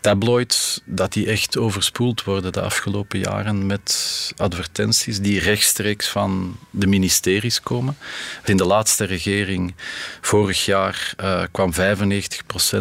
tabloids, 0.00 0.80
dat 0.84 1.12
die 1.12 1.26
echt 1.26 1.58
overspoeld 1.58 2.24
worden 2.24 2.52
de 2.52 2.60
afgelopen 2.60 3.18
jaren 3.18 3.66
met 3.66 4.32
advertenties 4.36 5.20
die 5.20 5.40
rechtstreeks 5.40 6.08
van 6.08 6.56
de 6.70 6.86
ministeries 6.86 7.60
komen. 7.60 7.96
In 8.44 8.56
de 8.56 8.64
laatste 8.64 9.04
regering, 9.04 9.74
vorig 10.20 10.64
jaar, 10.64 11.14
uh, 11.20 11.42
kwam 11.50 11.72
95% 11.74 11.76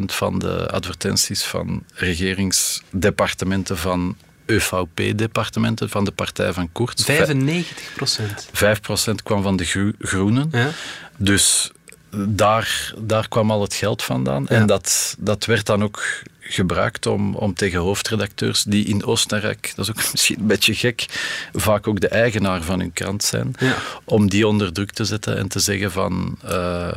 van 0.05 0.39
de 0.39 0.69
advertenties 0.69 1.43
van 1.43 1.83
regeringsdepartementen 1.93 3.77
van 3.77 4.17
ÖVP-departementen 4.45 5.89
van 5.89 6.05
de 6.05 6.11
partij 6.11 6.53
van 6.53 6.71
Koert. 6.71 7.03
95 7.03 7.93
procent? 7.95 8.49
5 8.51 8.81
procent 8.81 9.23
kwam 9.23 9.41
van 9.43 9.55
de 9.55 9.93
Groenen. 9.99 10.49
Ja. 10.51 10.69
Dus 11.17 11.71
daar, 12.17 12.93
daar 12.97 13.27
kwam 13.27 13.51
al 13.51 13.61
het 13.61 13.73
geld 13.73 14.03
vandaan. 14.03 14.47
En 14.47 14.65
dat, 14.65 15.15
dat 15.19 15.45
werd 15.45 15.65
dan 15.65 15.83
ook 15.83 16.03
gebruikt 16.47 17.05
om, 17.05 17.35
om 17.35 17.53
tegen 17.53 17.79
hoofdredacteurs 17.79 18.63
die 18.63 18.85
in 18.85 19.05
Oostenrijk, 19.05 19.73
dat 19.75 19.85
is 19.85 19.91
ook 19.91 20.03
misschien 20.11 20.39
een 20.39 20.47
beetje 20.47 20.75
gek, 20.75 21.05
vaak 21.53 21.87
ook 21.87 21.99
de 21.99 22.07
eigenaar 22.07 22.61
van 22.61 22.79
hun 22.79 22.93
krant 22.93 23.23
zijn, 23.23 23.53
ja. 23.59 23.75
om 24.03 24.29
die 24.29 24.47
onder 24.47 24.73
druk 24.73 24.91
te 24.91 25.05
zetten 25.05 25.37
en 25.37 25.47
te 25.47 25.59
zeggen 25.59 25.91
van 25.91 26.37
uh, 26.45 26.87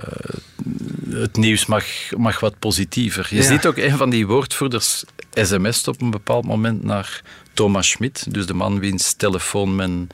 het 1.11 1.37
nieuws 1.37 1.67
mag, 1.67 1.85
mag 2.17 2.41
wat 2.41 2.59
positiever. 2.59 3.29
Je 3.31 3.43
ziet 3.43 3.67
ook 3.67 3.77
een 3.77 3.97
van 3.97 4.11
die 4.11 4.27
woordvoerders 4.27 5.05
sms't 5.45 5.89
op 5.89 6.01
een 6.01 6.11
bepaald 6.11 6.45
moment 6.45 6.85
naar 6.85 7.23
Thomas 7.59 7.89
Schmidt, 7.89 8.35
dus 8.35 8.47
de 8.47 8.55
man 8.55 8.79
wiens 8.79 9.13
telefoon 9.13 9.77
men 9.77 10.09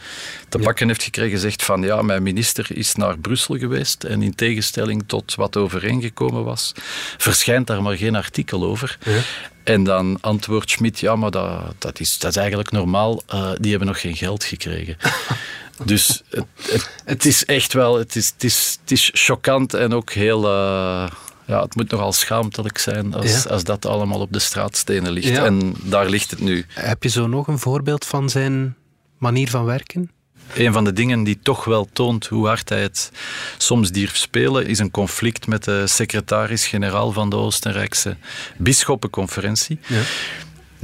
te 0.48 0.58
pakken 0.58 0.86
heeft 0.86 1.02
gekregen, 1.02 1.38
zegt 1.38 1.64
van 1.64 1.82
ja, 1.82 2.02
mijn 2.02 2.22
minister 2.22 2.66
is 2.76 2.94
naar 2.94 3.18
Brussel 3.18 3.58
geweest 3.58 4.04
en 4.04 4.22
in 4.22 4.34
tegenstelling 4.34 5.04
tot 5.06 5.34
wat 5.34 5.56
overeengekomen 5.56 6.44
was, 6.44 6.72
verschijnt 7.18 7.66
daar 7.66 7.82
maar 7.82 7.96
geen 7.96 8.16
artikel 8.16 8.64
over. 8.64 8.98
Ja. 9.04 9.20
En 9.64 9.84
dan 9.84 10.18
antwoordt 10.20 10.70
Schmidt, 10.70 11.00
ja, 11.00 11.16
maar 11.16 11.30
dat, 11.30 11.74
dat, 11.78 12.00
is, 12.00 12.18
dat 12.18 12.30
is 12.30 12.36
eigenlijk 12.36 12.70
normaal, 12.70 13.22
uh, 13.34 13.50
die 13.60 13.70
hebben 13.70 13.88
nog 13.88 14.00
geen 14.00 14.16
geld 14.16 14.44
gekregen. 14.44 14.96
dus 15.84 16.22
het, 16.30 16.44
het, 16.62 16.90
het, 17.04 17.24
is 17.24 17.44
echt 17.44 17.72
wel, 17.72 17.98
het 17.98 18.16
is, 18.16 18.26
het 18.26 18.44
is, 18.44 18.78
het 18.80 18.90
is 18.90 19.10
choquant 19.14 19.74
en 19.74 19.94
ook 19.94 20.12
heel... 20.12 20.44
Uh, 20.44 21.10
ja, 21.46 21.62
het 21.62 21.74
moet 21.74 21.90
nogal 21.90 22.12
schaamtelijk 22.12 22.78
zijn 22.78 23.14
als, 23.14 23.48
als 23.48 23.64
dat 23.64 23.86
allemaal 23.86 24.20
op 24.20 24.32
de 24.32 24.38
straatstenen 24.38 25.12
ligt. 25.12 25.38
En 25.38 25.74
daar 25.82 26.08
ligt 26.08 26.30
het 26.30 26.40
nu. 26.40 26.66
Heb 26.68 27.02
je 27.02 27.08
zo 27.08 27.26
nog 27.26 27.46
een 27.46 27.58
voorbeeld 27.58 28.04
van 28.04 28.30
zijn 28.30 28.74
manier 29.18 29.50
van 29.50 29.64
werken? 29.64 30.10
Een 30.54 30.72
van 30.72 30.84
de 30.84 30.92
dingen 30.92 31.24
die 31.24 31.38
toch 31.42 31.64
wel 31.64 31.88
toont 31.92 32.26
hoe 32.26 32.46
hard 32.46 32.68
hij 32.68 32.82
het 32.82 33.10
soms 33.58 33.90
durft 33.90 34.20
spelen, 34.20 34.66
is 34.66 34.78
een 34.78 34.90
conflict 34.90 35.46
met 35.46 35.64
de 35.64 35.86
secretaris-generaal 35.86 37.12
van 37.12 37.30
de 37.30 37.36
Oostenrijkse 37.36 38.16
bisschoppenconferentie. 38.56 39.78
Ja. 39.86 40.00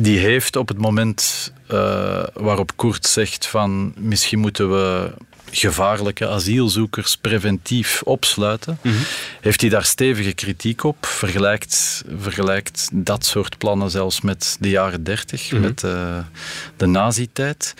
Die 0.02 0.19
heeft 0.19 0.57
op 0.57 0.69
het 0.69 0.78
moment 0.78 1.52
uh, 1.71 2.23
waarop 2.35 2.73
Koert 2.76 3.07
zegt 3.07 3.47
van 3.47 3.95
misschien 3.97 4.38
moeten 4.38 4.71
we 4.71 5.12
gevaarlijke 5.50 6.28
asielzoekers 6.28 7.16
preventief 7.16 8.02
opsluiten, 8.02 8.78
mhm. 8.83 8.95
heeft 9.40 9.61
hij 9.61 9.71
daar 9.71 9.85
stevige 9.85 10.33
kritiek 10.33 10.85
op. 10.85 11.07
Vergelijkt, 11.07 12.04
vergelijkt 12.16 12.88
dat 12.92 13.25
soort 13.25 13.59
plannen 13.59 13.90
zelfs 13.90 14.21
met 14.21 14.57
de 14.61 14.71
jaren 14.71 15.04
dertig, 15.04 15.52
mhm. 15.52 15.61
met 15.61 15.83
uh, 15.83 16.19
de 16.76 16.87
nazi-tijd. 16.87 17.75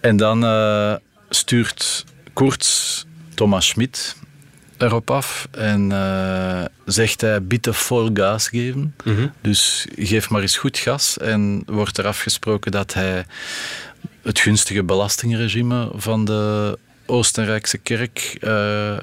En 0.00 0.16
dan 0.16 0.44
uh, 0.44 0.94
stuurt 1.28 2.04
Kurz 2.32 3.02
Thomas 3.34 3.66
Schmidt 3.66 4.16
erop 4.76 5.10
af 5.10 5.48
en 5.50 5.90
uh, 5.90 6.64
zegt 6.84 7.20
hij 7.20 7.42
bitte 7.42 7.72
vol 7.72 8.10
gas 8.14 8.48
geven. 8.48 8.94
Mhm. 9.04 9.26
Dus 9.40 9.86
geef 9.96 10.30
maar 10.30 10.42
eens 10.42 10.56
goed 10.56 10.78
gas 10.78 11.18
en 11.18 11.62
wordt 11.66 11.98
er 11.98 12.06
afgesproken 12.06 12.72
dat 12.72 12.94
hij 12.94 13.24
het 14.22 14.38
gunstige 14.38 14.82
belastingregime 14.82 15.90
van 15.94 16.24
de 16.24 16.78
Oostenrijkse 17.06 17.78
kerk 17.78 18.36
uh, 18.40 18.96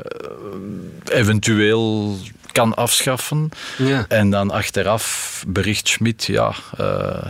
eventueel 1.06 2.18
kan 2.52 2.76
afschaffen. 2.76 3.50
Ja. 3.78 4.06
En 4.08 4.30
dan 4.30 4.52
achteraf 4.52 5.44
bericht 5.48 5.88
Schmidt, 5.88 6.24
ja, 6.24 6.54
uh, 6.80 7.26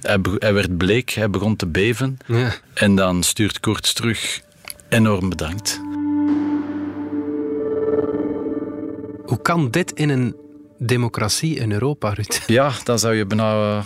hij, 0.00 0.18
hij, 0.38 0.54
werd 0.54 0.76
bleek, 0.76 1.10
hij 1.10 1.30
begon 1.30 1.56
te 1.56 1.66
beven. 1.66 2.18
Ja. 2.26 2.54
En 2.74 2.94
dan 2.94 3.22
stuurt 3.22 3.60
Koorts 3.60 3.92
terug, 3.92 4.40
enorm 4.88 5.28
bedankt. 5.28 5.80
Hoe 9.34 9.42
kan 9.42 9.70
dit 9.70 9.92
in 9.92 10.08
een 10.08 10.36
democratie 10.78 11.56
in 11.56 11.72
Europa, 11.72 12.12
Ruud? 12.12 12.42
Ja, 12.46 12.72
dan 12.84 12.98
zou 12.98 13.14
je 13.14 13.26
bijna 13.26 13.82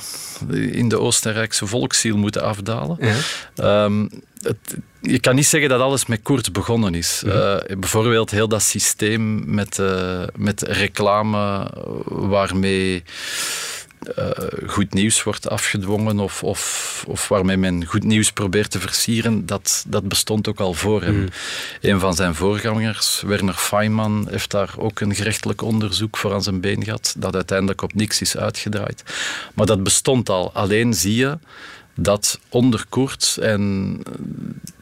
eh, 0.50 0.74
in 0.74 0.88
de 0.88 0.98
Oostenrijkse 0.98 1.66
volksziel 1.66 2.16
moeten 2.16 2.42
afdalen. 2.42 2.96
Ja. 3.00 3.14
Ehm, 3.54 4.08
het, 4.42 4.76
je 5.00 5.18
kan 5.18 5.34
niet 5.34 5.46
zeggen 5.46 5.70
dat 5.70 5.80
alles 5.80 6.06
met 6.06 6.22
Koert 6.22 6.52
begonnen 6.52 6.94
is. 6.94 7.22
Mhm. 7.24 7.36
Eh, 7.36 7.76
bijvoorbeeld 7.76 8.30
heel 8.30 8.48
dat 8.48 8.62
systeem 8.62 9.54
met, 9.54 9.78
uh, 9.78 10.22
met 10.36 10.62
reclame 10.62 11.70
waarmee 12.04 13.02
uh, 14.18 14.30
goed 14.66 14.94
nieuws 14.94 15.22
wordt 15.22 15.48
afgedwongen 15.48 16.18
of, 16.18 16.42
of, 16.42 17.04
of 17.08 17.28
waarmee 17.28 17.56
men 17.56 17.86
goed 17.86 18.04
nieuws 18.04 18.32
probeert 18.32 18.70
te 18.70 18.80
versieren, 18.80 19.46
dat, 19.46 19.84
dat 19.88 20.08
bestond 20.08 20.48
ook 20.48 20.60
al 20.60 20.74
voor 20.74 21.02
hem. 21.02 21.16
Mm. 21.16 21.28
Een 21.80 22.00
van 22.00 22.14
zijn 22.14 22.34
voorgangers, 22.34 23.22
Werner 23.26 23.54
Feynman, 23.54 24.26
heeft 24.30 24.50
daar 24.50 24.74
ook 24.76 25.00
een 25.00 25.14
gerechtelijk 25.14 25.62
onderzoek 25.62 26.16
voor 26.16 26.32
aan 26.32 26.42
zijn 26.42 26.60
been 26.60 26.84
gehad, 26.84 27.14
dat 27.18 27.34
uiteindelijk 27.34 27.82
op 27.82 27.94
niks 27.94 28.20
is 28.20 28.36
uitgedraaid. 28.36 29.02
Maar 29.54 29.66
dat 29.66 29.82
bestond 29.82 30.28
al. 30.28 30.52
Alleen 30.52 30.94
zie 30.94 31.14
je 31.14 31.38
dat 31.94 32.40
onder 32.48 32.84
Koert 32.88 33.36
en 33.40 33.96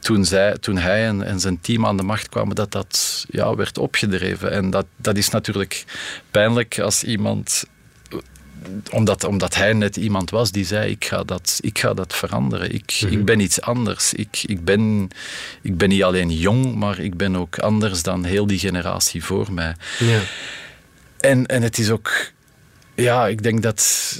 toen, 0.01 0.25
zij, 0.25 0.57
toen 0.59 0.79
hij 0.79 1.07
en, 1.07 1.23
en, 1.23 1.41
zijn 1.41 1.61
team 1.61 1.87
aan 1.87 1.97
de 1.97 2.03
macht 2.03 2.29
kwamen, 2.29 2.55
dat 2.55 2.73
dat 2.73 3.25
ja, 3.29 3.55
werd 3.55 3.79
opgedreven. 3.79 4.51
En 4.51 4.71
dat, 4.71 4.87
dat 4.97 5.17
is 5.17 5.29
natuurlijk 5.29 5.85
pijnlijk 6.31 6.79
als 6.79 7.05
iemand 7.05 7.65
omdat, 8.91 9.25
omdat 9.25 9.55
hij 9.55 9.73
net 9.73 9.97
iemand 9.97 10.31
was 10.31 10.51
die 10.51 10.65
zei: 10.65 10.91
Ik 10.91 11.05
ga 11.05 11.25
dat, 11.25 11.59
ik 11.61 11.79
ga 11.79 11.95
dat 11.95 12.15
veranderen. 12.15 12.75
Ik, 12.75 12.99
mhm. 13.01 13.13
ik 13.13 13.25
ben 13.25 13.41
iets 13.41 13.61
anders. 13.61 14.13
Ik, 14.13 14.43
ik, 14.47 14.65
ben, 14.65 15.09
ik 15.63 15.77
ben 15.77 15.89
niet 15.89 16.03
alleen 16.03 16.31
jong, 16.31 16.75
maar 16.75 16.99
ik 16.99 17.17
ben 17.17 17.37
ook 17.37 17.59
anders 17.59 18.03
dan 18.03 18.25
heel 18.25 18.47
die 18.47 18.59
generatie 18.59 19.25
voor 19.25 19.53
mij. 19.53 19.75
Ja. 19.99 20.21
En, 21.21 21.47
en 21.47 21.63
het 21.63 21.79
is 21.79 21.91
ook. 21.91 22.35
Ja, 22.95 23.27
ik 23.27 23.43
denk 23.43 23.63
dat 23.63 24.13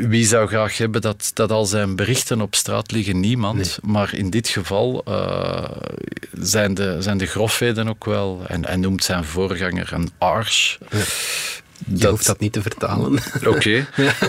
wie 0.00 0.26
zou 0.26 0.48
graag 0.48 0.78
hebben 0.78 1.00
dat, 1.00 1.30
dat 1.34 1.50
al 1.50 1.66
zijn 1.66 1.96
berichten 1.96 2.40
op 2.40 2.54
straat 2.54 2.90
liggen? 2.90 3.20
Niemand. 3.20 3.78
Maar 3.82 4.14
in 4.14 4.30
dit 4.30 4.48
geval 4.48 5.02
uh, 5.08 5.64
zijn, 6.32 6.74
de, 6.74 6.96
zijn 6.98 7.18
de 7.18 7.26
grofheden 7.26 7.88
ook 7.88 8.04
wel. 8.04 8.42
En 8.46 8.64
hij 8.64 8.76
noemt 8.76 9.04
zijn 9.04 9.24
voorganger 9.24 9.92
een 9.92 10.10
ars. 10.18 10.78
Ja. 10.90 10.98
Je 11.86 11.96
dat, 11.96 12.10
hoeft 12.10 12.26
dat 12.26 12.38
niet 12.38 12.52
te 12.52 12.62
vertalen. 12.62 13.18
Oké. 13.54 13.86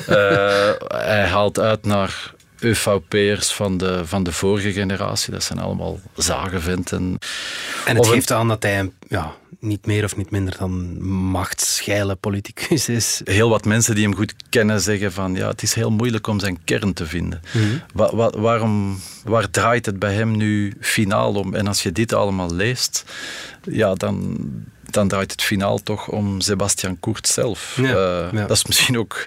Eh, 0.07 0.71
hij 0.87 1.27
haalt 1.27 1.59
uit 1.59 1.85
naar 1.85 2.33
ÖVP'ers 2.59 3.53
van 3.53 3.77
de, 3.77 4.05
van 4.05 4.23
de 4.23 4.31
vorige 4.31 4.71
generatie. 4.71 5.33
Dat 5.33 5.43
zijn 5.43 5.59
allemaal 5.59 5.99
zagenventen. 6.15 7.17
En 7.85 7.95
het 7.95 8.07
geeft 8.07 8.31
aan 8.31 8.47
dat 8.47 8.63
hij 8.63 8.91
ja, 9.07 9.35
niet 9.59 9.85
meer 9.85 10.03
of 10.03 10.17
niet 10.17 10.31
minder 10.31 10.55
dan 10.57 11.03
machtsscheile 11.31 12.15
politicus 12.15 12.89
is. 12.89 13.21
Heel 13.23 13.49
wat 13.49 13.65
mensen 13.65 13.95
die 13.95 14.03
hem 14.03 14.15
goed 14.15 14.33
kennen 14.49 14.81
zeggen 14.81 15.11
van 15.11 15.35
ja, 15.35 15.47
het 15.47 15.61
is 15.61 15.73
heel 15.73 15.91
moeilijk 15.91 16.27
om 16.27 16.39
zijn 16.39 16.63
kern 16.63 16.93
te 16.93 17.05
vinden. 17.05 17.41
Mhm. 17.51 18.39
waarom, 18.41 18.99
waar 19.23 19.49
draait 19.49 19.85
het 19.85 19.99
bij 19.99 20.13
hem 20.13 20.37
nu 20.37 20.73
finaal 20.79 21.33
om? 21.33 21.53
En 21.53 21.67
als 21.67 21.83
je 21.83 21.91
dit 21.91 22.13
allemaal 22.13 22.53
leest, 22.53 23.03
ja, 23.63 23.93
dan 23.93 24.37
dan 24.93 25.07
draait 25.07 25.31
het 25.31 25.41
finaal 25.41 25.83
toch 25.83 26.07
om 26.07 26.41
Sebastian 26.41 26.99
Koert 26.99 27.27
zelf. 27.27 27.77
Eh, 27.77 28.31
dat 28.31 28.51
is 28.51 28.65
misschien 28.65 28.97
ook 28.97 29.25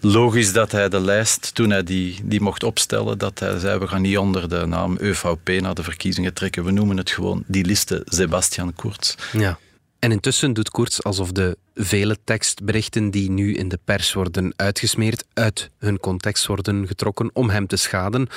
logisch 0.00 0.52
dat 0.52 0.72
hij 0.72 0.88
de 0.88 1.00
lijst, 1.00 1.54
toen 1.54 1.70
hij 1.70 1.82
die, 1.82 2.20
die 2.22 2.40
mocht 2.40 2.62
opstellen, 2.62 3.18
dat 3.18 3.38
hij 3.38 3.58
zei, 3.58 3.78
we 3.78 3.86
gaan 3.86 4.02
niet 4.02 4.18
onder 4.18 4.48
de 4.48 4.66
naam 4.66 4.98
ÖVP 5.00 5.60
naar 5.60 5.74
de 5.74 5.82
verkiezingen 5.82 6.34
trekken. 6.34 6.64
We 6.64 6.70
noemen 6.70 6.96
het 6.96 7.10
gewoon 7.10 7.44
die 7.46 7.64
liste 7.64 8.02
Sebastian 8.04 8.74
Koert. 8.74 9.16
Ja. 9.32 9.58
En 9.98 10.12
intussen 10.12 10.52
doet 10.52 10.70
Koerts 10.70 11.02
alsof 11.02 11.32
de 11.32 11.56
vele 11.74 12.16
tekstberichten 12.24 13.10
die 13.10 13.30
nu 13.30 13.54
in 13.54 13.68
de 13.68 13.78
pers 13.84 14.12
worden 14.12 14.52
uitgesmeerd, 14.56 15.24
uit 15.32 15.70
hun 15.78 16.00
context 16.00 16.46
worden 16.46 16.86
getrokken 16.86 17.30
om 17.32 17.50
hem 17.50 17.66
te 17.66 17.76
schaden 17.76 18.28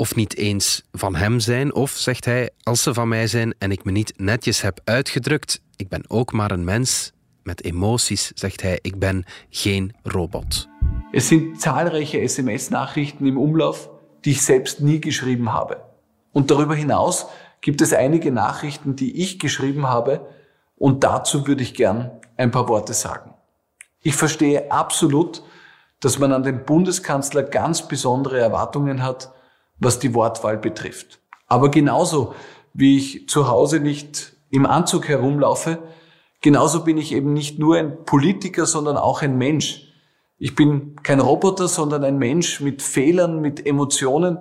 of 0.00 0.14
niet 0.14 0.36
eens 0.36 0.82
van 0.92 1.14
hem 1.14 1.40
zijn. 1.40 1.74
Of 1.74 1.90
zegt 1.90 2.24
hij, 2.24 2.50
als 2.62 2.82
ze 2.82 2.94
van 2.94 3.08
mij 3.08 3.26
zijn 3.26 3.54
en 3.58 3.70
ik 3.70 3.84
me 3.84 3.90
niet 3.90 4.12
netjes 4.16 4.60
heb 4.60 4.80
uitgedrukt, 4.84 5.60
ik 5.76 5.88
ben 5.88 6.04
ook 6.08 6.32
maar 6.32 6.50
een 6.50 6.64
mens, 6.64 7.12
met 7.42 7.64
emoties, 7.64 8.32
zegt 8.34 8.62
hij: 8.62 8.78
Ik 8.82 8.98
ben 8.98 9.24
geen 9.50 9.94
robot. 10.02 10.68
Es 11.12 11.26
sind 11.26 11.60
zahlreiche 11.62 12.28
SMS-Nachrichten 12.28 13.26
im 13.26 13.36
Umlauf, 13.36 13.90
die 14.20 14.32
ich 14.32 14.42
selbst 14.42 14.80
nie 14.80 15.00
geschrieben 15.00 15.52
habe. 15.52 15.76
Und 16.32 16.50
darüber 16.50 16.74
hinaus 16.74 17.26
gibt 17.60 17.80
es 17.80 17.92
einige 17.92 18.30
Nachrichten, 18.30 18.94
die 18.94 19.22
ich 19.22 19.38
geschrieben 19.38 19.86
habe, 19.86 20.20
und 20.76 21.02
dazu 21.02 21.46
würde 21.46 21.62
ich 21.62 21.74
gern 21.74 22.10
ein 22.36 22.50
paar 22.50 22.68
Worte 22.68 22.94
sagen. 22.94 23.34
Ich 24.02 24.14
verstehe 24.14 24.70
absolut, 24.70 25.42
dass 25.98 26.18
man 26.18 26.32
an 26.32 26.42
den 26.42 26.64
Bundeskanzler 26.64 27.42
ganz 27.42 27.88
besondere 27.88 28.38
Erwartungen 28.38 29.02
hat, 29.02 29.32
was 29.80 29.98
die 29.98 30.14
Wortwahl 30.14 30.58
betrifft. 30.58 31.20
Aber 31.48 31.70
genauso 31.70 32.34
wie 32.72 32.96
ich 32.96 33.28
zu 33.28 33.48
Hause 33.48 33.80
nicht 33.80 34.34
im 34.50 34.66
Anzug 34.66 35.08
herumlaufe, 35.08 35.78
genauso 36.40 36.84
bin 36.84 36.98
ich 36.98 37.12
eben 37.12 37.32
nicht 37.32 37.58
nur 37.58 37.76
ein 37.76 38.04
Politiker, 38.04 38.66
sondern 38.66 38.96
auch 38.96 39.22
ein 39.22 39.36
Mensch. 39.36 39.92
Ich 40.38 40.54
bin 40.54 40.96
kein 41.02 41.20
Roboter, 41.20 41.66
sondern 41.66 42.04
ein 42.04 42.18
Mensch 42.18 42.60
mit 42.60 42.82
Fehlern, 42.82 43.40
mit 43.40 43.66
Emotionen 43.66 44.38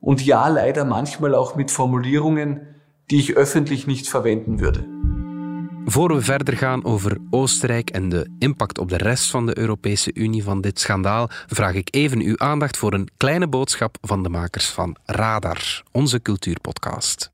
und 0.00 0.24
ja, 0.24 0.48
leider 0.48 0.84
manchmal 0.84 1.34
auch 1.34 1.54
mit 1.56 1.70
Formulierungen, 1.70 2.66
die 3.10 3.18
ich 3.18 3.36
öffentlich 3.36 3.86
nicht 3.86 4.08
verwenden 4.08 4.60
würde. 4.60 4.84
Voor 5.84 6.14
we 6.14 6.22
verder 6.22 6.56
gaan 6.56 6.84
over 6.84 7.18
Oostenrijk 7.30 7.90
en 7.90 8.08
de 8.08 8.34
impact 8.38 8.78
op 8.78 8.88
de 8.88 8.96
rest 8.96 9.30
van 9.30 9.46
de 9.46 9.58
Europese 9.58 10.10
Unie 10.14 10.42
van 10.42 10.60
dit 10.60 10.80
schandaal, 10.80 11.28
vraag 11.46 11.74
ik 11.74 11.88
even 11.90 12.20
uw 12.20 12.38
aandacht 12.38 12.76
voor 12.76 12.92
een 12.92 13.08
kleine 13.16 13.48
boodschap 13.48 13.96
van 14.00 14.22
de 14.22 14.28
makers 14.28 14.66
van 14.66 14.96
Radar, 15.04 15.82
onze 15.92 16.22
cultuurpodcast. 16.22 17.30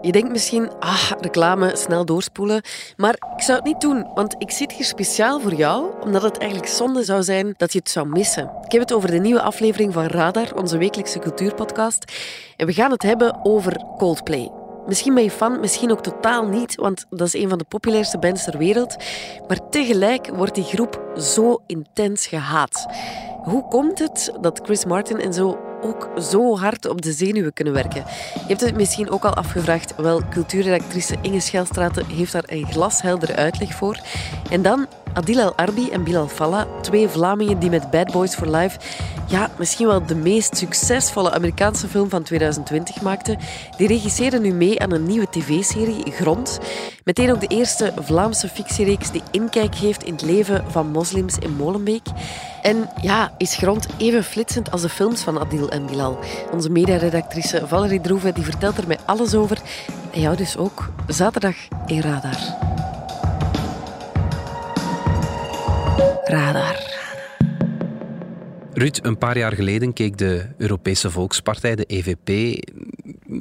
Je 0.00 0.12
denkt 0.12 0.30
misschien, 0.30 0.70
ah, 0.78 1.10
reclame, 1.20 1.76
snel 1.76 2.04
doorspoelen. 2.04 2.62
Maar 2.96 3.14
ik 3.36 3.42
zou 3.42 3.58
het 3.58 3.66
niet 3.66 3.80
doen, 3.80 4.06
want 4.14 4.34
ik 4.38 4.50
zit 4.50 4.72
hier 4.72 4.84
speciaal 4.84 5.40
voor 5.40 5.54
jou, 5.54 6.00
omdat 6.00 6.22
het 6.22 6.38
eigenlijk 6.38 6.70
zonde 6.70 7.04
zou 7.04 7.22
zijn 7.22 7.54
dat 7.56 7.72
je 7.72 7.78
het 7.78 7.90
zou 7.90 8.08
missen. 8.08 8.50
Ik 8.64 8.72
heb 8.72 8.80
het 8.80 8.92
over 8.92 9.10
de 9.10 9.18
nieuwe 9.18 9.42
aflevering 9.42 9.92
van 9.92 10.06
Radar, 10.06 10.54
onze 10.54 10.78
wekelijkse 10.78 11.18
cultuurpodcast. 11.18 12.12
En 12.56 12.66
we 12.66 12.72
gaan 12.72 12.90
het 12.90 13.02
hebben 13.02 13.44
over 13.44 13.84
Coldplay. 13.96 14.61
Misschien 14.86 15.14
ben 15.14 15.22
je 15.22 15.30
fan, 15.30 15.60
misschien 15.60 15.90
ook 15.90 16.02
totaal 16.02 16.46
niet, 16.46 16.74
want 16.74 17.06
dat 17.10 17.26
is 17.26 17.34
een 17.34 17.48
van 17.48 17.58
de 17.58 17.64
populairste 17.64 18.18
bands 18.18 18.44
ter 18.44 18.58
wereld. 18.58 18.96
Maar 19.48 19.68
tegelijk 19.68 20.28
wordt 20.28 20.54
die 20.54 20.64
groep 20.64 21.02
zo 21.16 21.62
intens 21.66 22.26
gehaat. 22.26 22.86
Hoe 23.42 23.68
komt 23.68 23.98
het 23.98 24.32
dat 24.40 24.60
Chris 24.62 24.84
Martin 24.84 25.20
en 25.20 25.32
zo 25.32 25.58
ook 25.82 26.10
zo 26.20 26.58
hard 26.58 26.88
op 26.88 27.02
de 27.02 27.12
zenuwen 27.12 27.52
kunnen 27.52 27.74
werken? 27.74 28.04
Je 28.34 28.46
hebt 28.46 28.60
het 28.60 28.76
misschien 28.76 29.10
ook 29.10 29.24
al 29.24 29.34
afgevraagd. 29.34 29.94
Wel, 29.96 30.22
cultuurredactrice 30.30 31.16
Inge 31.20 31.40
Schelstraten 31.40 32.06
heeft 32.06 32.32
daar 32.32 32.44
een 32.46 32.66
glashelder 32.66 33.34
uitleg 33.34 33.74
voor. 33.74 33.98
En 34.50 34.62
dan 34.62 34.86
Adil 35.14 35.38
El 35.38 35.54
Arbi 35.54 35.90
en 35.90 36.04
Bilal 36.04 36.28
Falla, 36.28 36.66
twee 36.80 37.08
Vlamingen 37.08 37.58
die 37.58 37.70
met 37.70 37.90
Bad 37.90 38.12
Boys 38.12 38.34
for 38.34 38.46
Life 38.46 38.78
ja, 39.32 39.50
misschien 39.58 39.86
wel 39.86 40.06
de 40.06 40.14
meest 40.14 40.56
succesvolle 40.56 41.32
Amerikaanse 41.32 41.88
film 41.88 42.08
van 42.08 42.22
2020 42.22 43.02
maakten, 43.02 43.38
die 43.76 43.86
regisseren 43.86 44.42
nu 44.42 44.52
mee 44.52 44.80
aan 44.80 44.92
een 44.92 45.06
nieuwe 45.06 45.26
tv-serie, 45.30 46.12
Grond. 46.12 46.58
Meteen 47.04 47.32
ook 47.32 47.40
de 47.40 47.46
eerste 47.46 47.92
Vlaamse 48.00 48.48
fictiereeks 48.48 49.10
die 49.10 49.22
inkijk 49.30 49.74
geeft 49.74 50.04
in 50.04 50.12
het 50.12 50.22
leven 50.22 50.64
van 50.70 50.90
moslims 50.90 51.38
in 51.38 51.56
Molenbeek. 51.56 52.06
En 52.62 52.88
ja, 53.02 53.32
is 53.38 53.56
Grond 53.56 53.86
even 53.98 54.24
flitsend 54.24 54.70
als 54.70 54.82
de 54.82 54.88
films 54.88 55.20
van 55.20 55.38
Adil 55.38 55.70
en 55.70 55.86
Bilal. 55.86 56.18
Onze 56.52 56.70
mediaredactrice 56.70 57.66
Valerie 57.66 58.00
Droeve 58.00 58.32
die 58.32 58.44
vertelt 58.44 58.78
er 58.78 58.86
mij 58.86 58.98
alles 59.04 59.34
over. 59.34 59.58
En 60.10 60.20
jou 60.20 60.36
dus 60.36 60.56
ook, 60.56 60.92
zaterdag 61.06 61.56
in 61.86 62.00
Radar. 62.00 62.70
Radar. 66.24 67.00
Ruud, 68.72 68.98
een 69.02 69.18
paar 69.18 69.38
jaar 69.38 69.52
geleden 69.52 69.92
keek 69.92 70.18
de 70.18 70.46
Europese 70.56 71.10
Volkspartij, 71.10 71.74
de 71.74 71.84
EVP, 71.84 72.60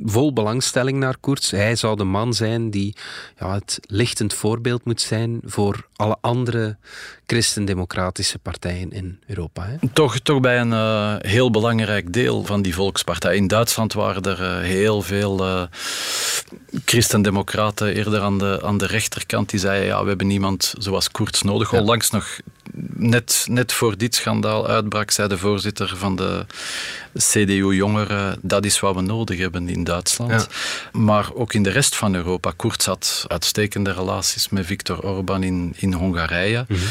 vol 0.05 0.33
belangstelling 0.33 0.97
naar 0.97 1.17
Koerts. 1.17 1.51
Hij 1.51 1.75
zou 1.75 1.95
de 1.95 2.03
man 2.03 2.33
zijn 2.33 2.69
die 2.69 2.95
ja, 3.39 3.53
het 3.53 3.79
lichtend 3.81 4.33
voorbeeld 4.33 4.85
moet 4.85 5.01
zijn 5.01 5.39
voor 5.43 5.87
alle 6.01 6.17
andere 6.21 6.77
christendemocratische 7.25 8.39
partijen 8.39 8.91
in 8.91 9.19
Europa. 9.27 9.65
Hè? 9.65 9.75
Toch, 9.93 10.19
toch 10.19 10.39
bij 10.39 10.59
een 10.59 10.71
uh, 10.71 11.15
heel 11.19 11.51
belangrijk 11.51 12.13
deel 12.13 12.45
van 12.45 12.61
die 12.61 12.73
volkspartij. 12.73 13.35
In 13.35 13.47
Duitsland 13.47 13.93
waren 13.93 14.23
er 14.23 14.41
uh, 14.41 14.67
heel 14.67 15.01
veel 15.01 15.47
uh, 15.47 15.63
christendemocraten 16.85 17.95
eerder 17.95 18.21
aan 18.21 18.37
de, 18.37 18.59
aan 18.63 18.77
de 18.77 18.85
rechterkant 18.85 19.49
die 19.49 19.59
zeiden 19.59 19.87
ja, 19.87 20.01
we 20.01 20.07
hebben 20.07 20.27
niemand 20.27 20.73
zoals 20.77 21.11
Koerts 21.11 21.41
nodig. 21.41 21.71
Ja. 21.71 21.79
Onlangs 21.79 22.09
nog 22.09 22.39
net, 22.93 23.45
net 23.49 23.73
voor 23.73 23.97
dit 23.97 24.15
schandaal 24.15 24.67
uitbrak, 24.67 25.11
zei 25.11 25.27
de 25.27 25.37
voorzitter 25.37 25.97
van 25.97 26.15
de 26.15 26.45
CDU-jongeren, 27.17 28.39
dat 28.41 28.65
is 28.65 28.79
wat 28.79 28.95
we 28.95 29.01
nodig 29.01 29.39
hebben 29.39 29.69
in 29.69 29.83
Duitsland. 29.83 30.31
Ja. 30.31 30.99
Maar 30.99 31.33
ook 31.33 31.53
in 31.53 31.63
de 31.63 31.69
rest 31.69 31.95
van 31.95 32.15
Europa. 32.15 32.53
Kurz 32.55 32.85
had 32.85 33.25
uitstekende 33.27 33.91
relaties 33.91 34.49
met 34.49 34.65
Viktor 34.65 35.03
Orban 35.03 35.43
in, 35.43 35.73
in 35.77 35.93
Hongarije. 35.93 36.65
Mm 36.67 36.75
-hmm. 36.75 36.85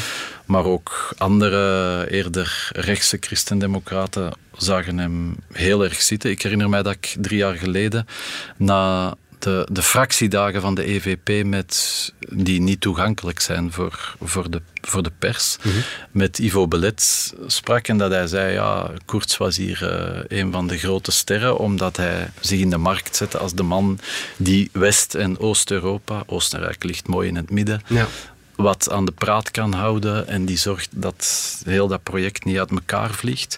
Maar 0.45 0.65
ook 0.65 1.13
andere 1.17 2.05
eerder 2.11 2.69
rechtse 2.71 3.17
christendemocraten 3.19 4.33
zagen 4.57 4.97
hem 4.97 5.35
heel 5.51 5.83
erg 5.83 6.01
zitten. 6.01 6.29
Ik 6.29 6.41
herinner 6.41 6.69
mij 6.69 6.83
dat 6.83 6.93
ik 6.93 7.15
drie 7.19 7.37
jaar 7.37 7.55
geleden 7.55 8.07
na 8.57 9.13
de, 9.43 9.67
de 9.71 9.81
fractiedagen 9.81 10.61
van 10.61 10.75
de 10.75 10.83
EVP 10.83 11.45
met, 11.45 12.13
die 12.29 12.61
niet 12.61 12.81
toegankelijk 12.81 13.39
zijn 13.39 13.71
voor, 13.71 14.15
voor, 14.21 14.51
de, 14.51 14.61
voor 14.81 15.03
de 15.03 15.11
pers, 15.19 15.57
mm 15.63 15.71
-hmm. 15.71 15.81
met 16.11 16.39
Ivo 16.39 16.67
Belet 16.67 17.33
sprak 17.47 17.87
en 17.87 17.97
dat 17.97 18.11
hij 18.11 18.27
zei, 18.27 18.53
ja, 18.53 18.91
Kurz 19.05 19.37
was 19.37 19.57
hier 19.57 19.79
uh, 19.83 20.39
een 20.39 20.51
van 20.51 20.67
de 20.67 20.77
grote 20.77 21.11
sterren, 21.11 21.57
omdat 21.57 21.97
hij 21.97 22.29
zich 22.39 22.59
in 22.59 22.69
de 22.69 22.77
markt 22.77 23.15
zette 23.15 23.37
als 23.37 23.53
de 23.53 23.63
man 23.63 23.99
die 24.37 24.69
West- 24.73 25.15
en 25.15 25.39
Oost-Europa, 25.39 26.23
Oostenrijk 26.25 26.83
ligt 26.83 27.07
mooi 27.07 27.27
in 27.27 27.35
het 27.35 27.49
midden, 27.49 27.81
ja 27.87 28.07
wat 28.61 28.91
aan 28.91 29.05
de 29.05 29.11
praat 29.11 29.51
kan 29.51 29.73
houden 29.73 30.27
en 30.27 30.45
die 30.45 30.57
zorgt 30.57 30.89
dat 30.91 31.61
heel 31.65 31.87
dat 31.87 32.03
project 32.03 32.45
niet 32.45 32.57
uit 32.57 32.71
elkaar 32.71 33.13
vliegt. 33.13 33.57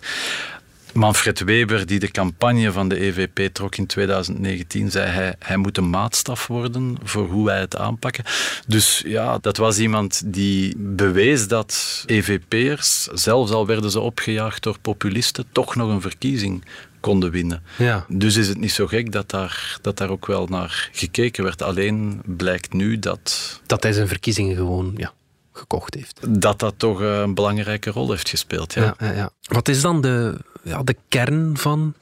Manfred 0.94 1.40
Weber, 1.40 1.86
die 1.86 2.00
de 2.00 2.12
campagne 2.12 2.72
van 2.72 2.90
de 2.90 3.00
EVP 3.00 3.54
trok 3.54 3.76
in 3.76 3.86
2019, 3.86 4.92
zei 4.92 5.10
hij, 5.10 5.36
hij 5.40 5.58
moet 5.58 5.78
een 5.78 5.90
maatstaf 5.90 6.48
worden 6.48 6.98
voor 7.04 7.28
hoe 7.28 7.46
wij 7.46 7.60
het 7.60 7.78
aanpakken. 7.78 8.24
Dus 8.68 9.04
ja, 9.06 9.38
dat 9.38 9.58
was 9.58 9.80
iemand 9.80 10.22
die 10.26 10.74
bewees 10.78 11.48
dat 11.48 12.04
EVP'ers, 12.06 13.04
zelfs 13.04 13.52
al 13.52 13.68
werden 13.68 13.92
ze 13.92 14.00
opgejaagd 14.00 14.64
door 14.64 14.80
populisten, 14.80 15.46
toch 15.52 15.76
nog 15.76 15.90
een 15.90 16.02
verkiezing 16.02 16.64
konden 17.00 17.32
winnen. 17.32 17.64
Ja. 17.78 18.06
Dus 18.08 18.36
is 18.36 18.48
het 18.48 18.60
niet 18.60 18.72
zo 18.72 18.88
gek 18.88 19.12
dat 19.12 19.30
daar, 19.30 19.78
dat 19.82 19.98
daar 19.98 20.10
ook 20.10 20.26
wel 20.26 20.48
naar 20.48 20.90
gekeken 20.92 21.44
werd. 21.44 21.62
Alleen 21.62 22.22
blijkt 22.26 22.74
nu 22.74 23.00
dat... 23.00 23.62
Dat 23.66 23.84
hij 23.84 23.92
zijn 23.92 24.08
verkiezingen 24.08 24.56
gewoon 24.56 24.94
ja, 24.98 25.14
gekocht 25.54 25.94
heeft. 25.94 26.20
Dat 26.28 26.60
dat 26.60 26.74
toch 26.78 27.00
een 27.00 27.34
belangrijke 27.34 27.90
rol 27.90 28.10
heeft 28.10 28.30
gespeeld, 28.30 28.74
ja. 28.74 28.96
ja, 29.00 29.12
ja 29.12 29.30
Wat 29.42 29.68
is 29.68 29.82
dan 29.82 30.02
de, 30.02 30.38
ja, 30.64 30.84
de 30.84 30.96
kern 31.08 31.58
van 31.58 31.94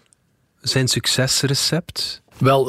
zijn 0.62 0.88
succesrecept? 0.88 2.22
Wel, 2.38 2.66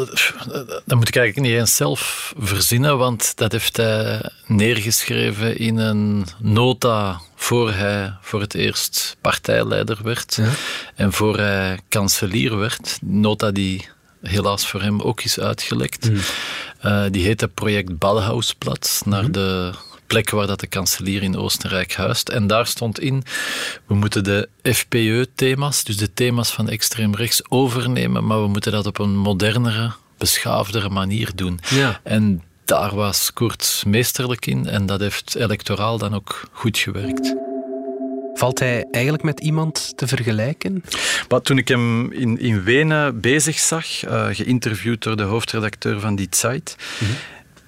dat 0.84 0.98
moet 0.98 1.08
ik 1.08 1.16
eigenlijk 1.16 1.48
niet 1.48 1.58
eens 1.58 1.76
zelf 1.76 2.32
verzinnen, 2.38 2.98
want 2.98 3.36
dat 3.36 3.52
heeft 3.52 3.76
hij 3.76 4.30
neergeschreven 4.46 5.58
in 5.58 5.78
een 5.78 6.26
nota 6.38 7.20
voor 7.34 7.72
hij 7.72 8.14
voor 8.20 8.40
het 8.40 8.54
eerst 8.54 9.16
partijleider 9.20 9.98
werd 10.02 10.34
ja. 10.34 10.50
en 10.94 11.12
voor 11.12 11.36
hij 11.36 11.78
kanselier 11.88 12.58
werd. 12.58 12.98
Nota 13.00 13.50
die 13.50 13.88
helaas 14.22 14.68
voor 14.68 14.82
hem 14.82 15.00
ook 15.00 15.22
is 15.22 15.40
uitgelekt. 15.40 16.10
Mm. 16.10 16.16
Uh, 16.84 17.04
die 17.10 17.24
heette 17.24 17.48
Project 17.48 17.98
Ballhausplatz, 17.98 19.02
naar 19.02 19.24
mm. 19.24 19.32
de 19.32 19.72
plek 20.12 20.30
waar 20.30 20.46
dat 20.46 20.60
de 20.60 20.66
kanselier 20.66 21.22
in 21.22 21.36
Oostenrijk 21.36 21.94
huist. 21.94 22.28
En 22.28 22.46
daar 22.46 22.66
stond 22.66 23.00
in, 23.00 23.22
we 23.86 23.94
moeten 23.94 24.24
de 24.24 24.48
FPE-thema's, 24.62 25.84
dus 25.84 25.96
de 25.96 26.12
thema's 26.12 26.50
van 26.50 26.68
extreem 26.68 27.14
rechts, 27.14 27.50
overnemen, 27.50 28.26
maar 28.26 28.42
we 28.42 28.48
moeten 28.48 28.72
dat 28.72 28.86
op 28.86 28.98
een 28.98 29.16
modernere, 29.16 29.92
beschaafdere 30.18 30.88
manier 30.88 31.30
doen. 31.34 31.60
Ja. 31.70 32.00
En 32.02 32.42
daar 32.64 32.94
was 32.94 33.32
Kurz 33.32 33.84
meesterlijk 33.84 34.46
in 34.46 34.66
en 34.66 34.86
dat 34.86 35.00
heeft 35.00 35.34
electoraal 35.34 35.98
dan 35.98 36.14
ook 36.14 36.48
goed 36.52 36.78
gewerkt. 36.78 37.34
Valt 38.34 38.58
hij 38.58 38.86
eigenlijk 38.90 39.24
met 39.24 39.40
iemand 39.40 39.92
te 39.96 40.06
vergelijken? 40.06 40.84
Maar 41.28 41.40
toen 41.40 41.58
ik 41.58 41.68
hem 41.68 42.12
in, 42.12 42.38
in 42.38 42.62
Wenen 42.62 43.20
bezig 43.20 43.58
zag, 43.58 44.04
uh, 44.04 44.26
geïnterviewd 44.32 45.02
door 45.02 45.16
de 45.16 45.22
hoofdredacteur 45.22 46.00
van 46.00 46.16
Die 46.16 46.26
Zeit, 46.30 46.76
mm 47.00 47.06
-hmm 47.06 47.16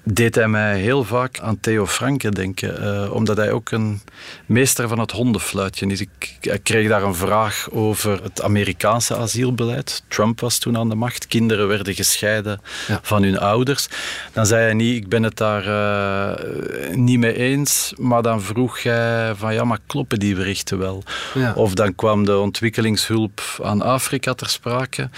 deed 0.05 0.35
hij 0.35 0.47
mij 0.47 0.79
heel 0.79 1.03
vaak 1.03 1.39
aan 1.39 1.59
Theo 1.59 1.85
Franke 1.85 2.29
denken. 2.29 2.83
Uh, 2.83 3.13
omdat 3.13 3.37
hij 3.37 3.51
ook 3.51 3.71
een 3.71 4.01
meester 4.45 4.87
van 4.87 4.99
het 4.99 5.11
hondenfluitje 5.11 5.87
is. 5.87 6.01
Ik, 6.01 6.37
ik, 6.41 6.63
kreeg 6.63 6.87
daar 6.87 7.03
een 7.03 7.15
vraag 7.15 7.67
over 7.71 8.23
het 8.23 8.41
Amerikaanse 8.41 9.15
asielbeleid. 9.15 10.03
Trump 10.07 10.39
was 10.39 10.57
toen 10.57 10.77
aan 10.77 10.89
de 10.89 10.95
macht. 10.95 11.27
Kinderen 11.27 11.67
werden 11.67 11.93
gescheiden 11.93 12.61
van 13.01 13.23
hun 13.23 13.39
ouders. 13.39 13.87
Dan 14.33 14.45
zei 14.45 14.63
hij 14.63 14.73
niet, 14.73 14.95
ik 14.95 15.09
ben 15.09 15.23
het 15.23 15.37
daar 15.37 15.67
uh, 15.67 16.95
niet 16.95 17.19
mee 17.19 17.33
eens. 17.33 17.93
Maar 17.97 18.21
dan 18.21 18.41
vroeg 18.41 18.83
hij 18.83 19.35
van, 19.35 19.53
ja, 19.53 19.63
maar 19.63 19.79
kloppen 19.87 20.19
die 20.19 20.35
berichten 20.35 20.77
wel? 20.77 21.03
Ja. 21.33 21.53
Of 21.55 21.73
dan 21.73 21.95
kwam 21.95 22.25
de 22.25 22.37
ontwikkelingshulp 22.37 23.41
aan 23.63 23.81
Afrika 23.81 24.33
ter 24.33 24.49
sprake. 24.49 25.09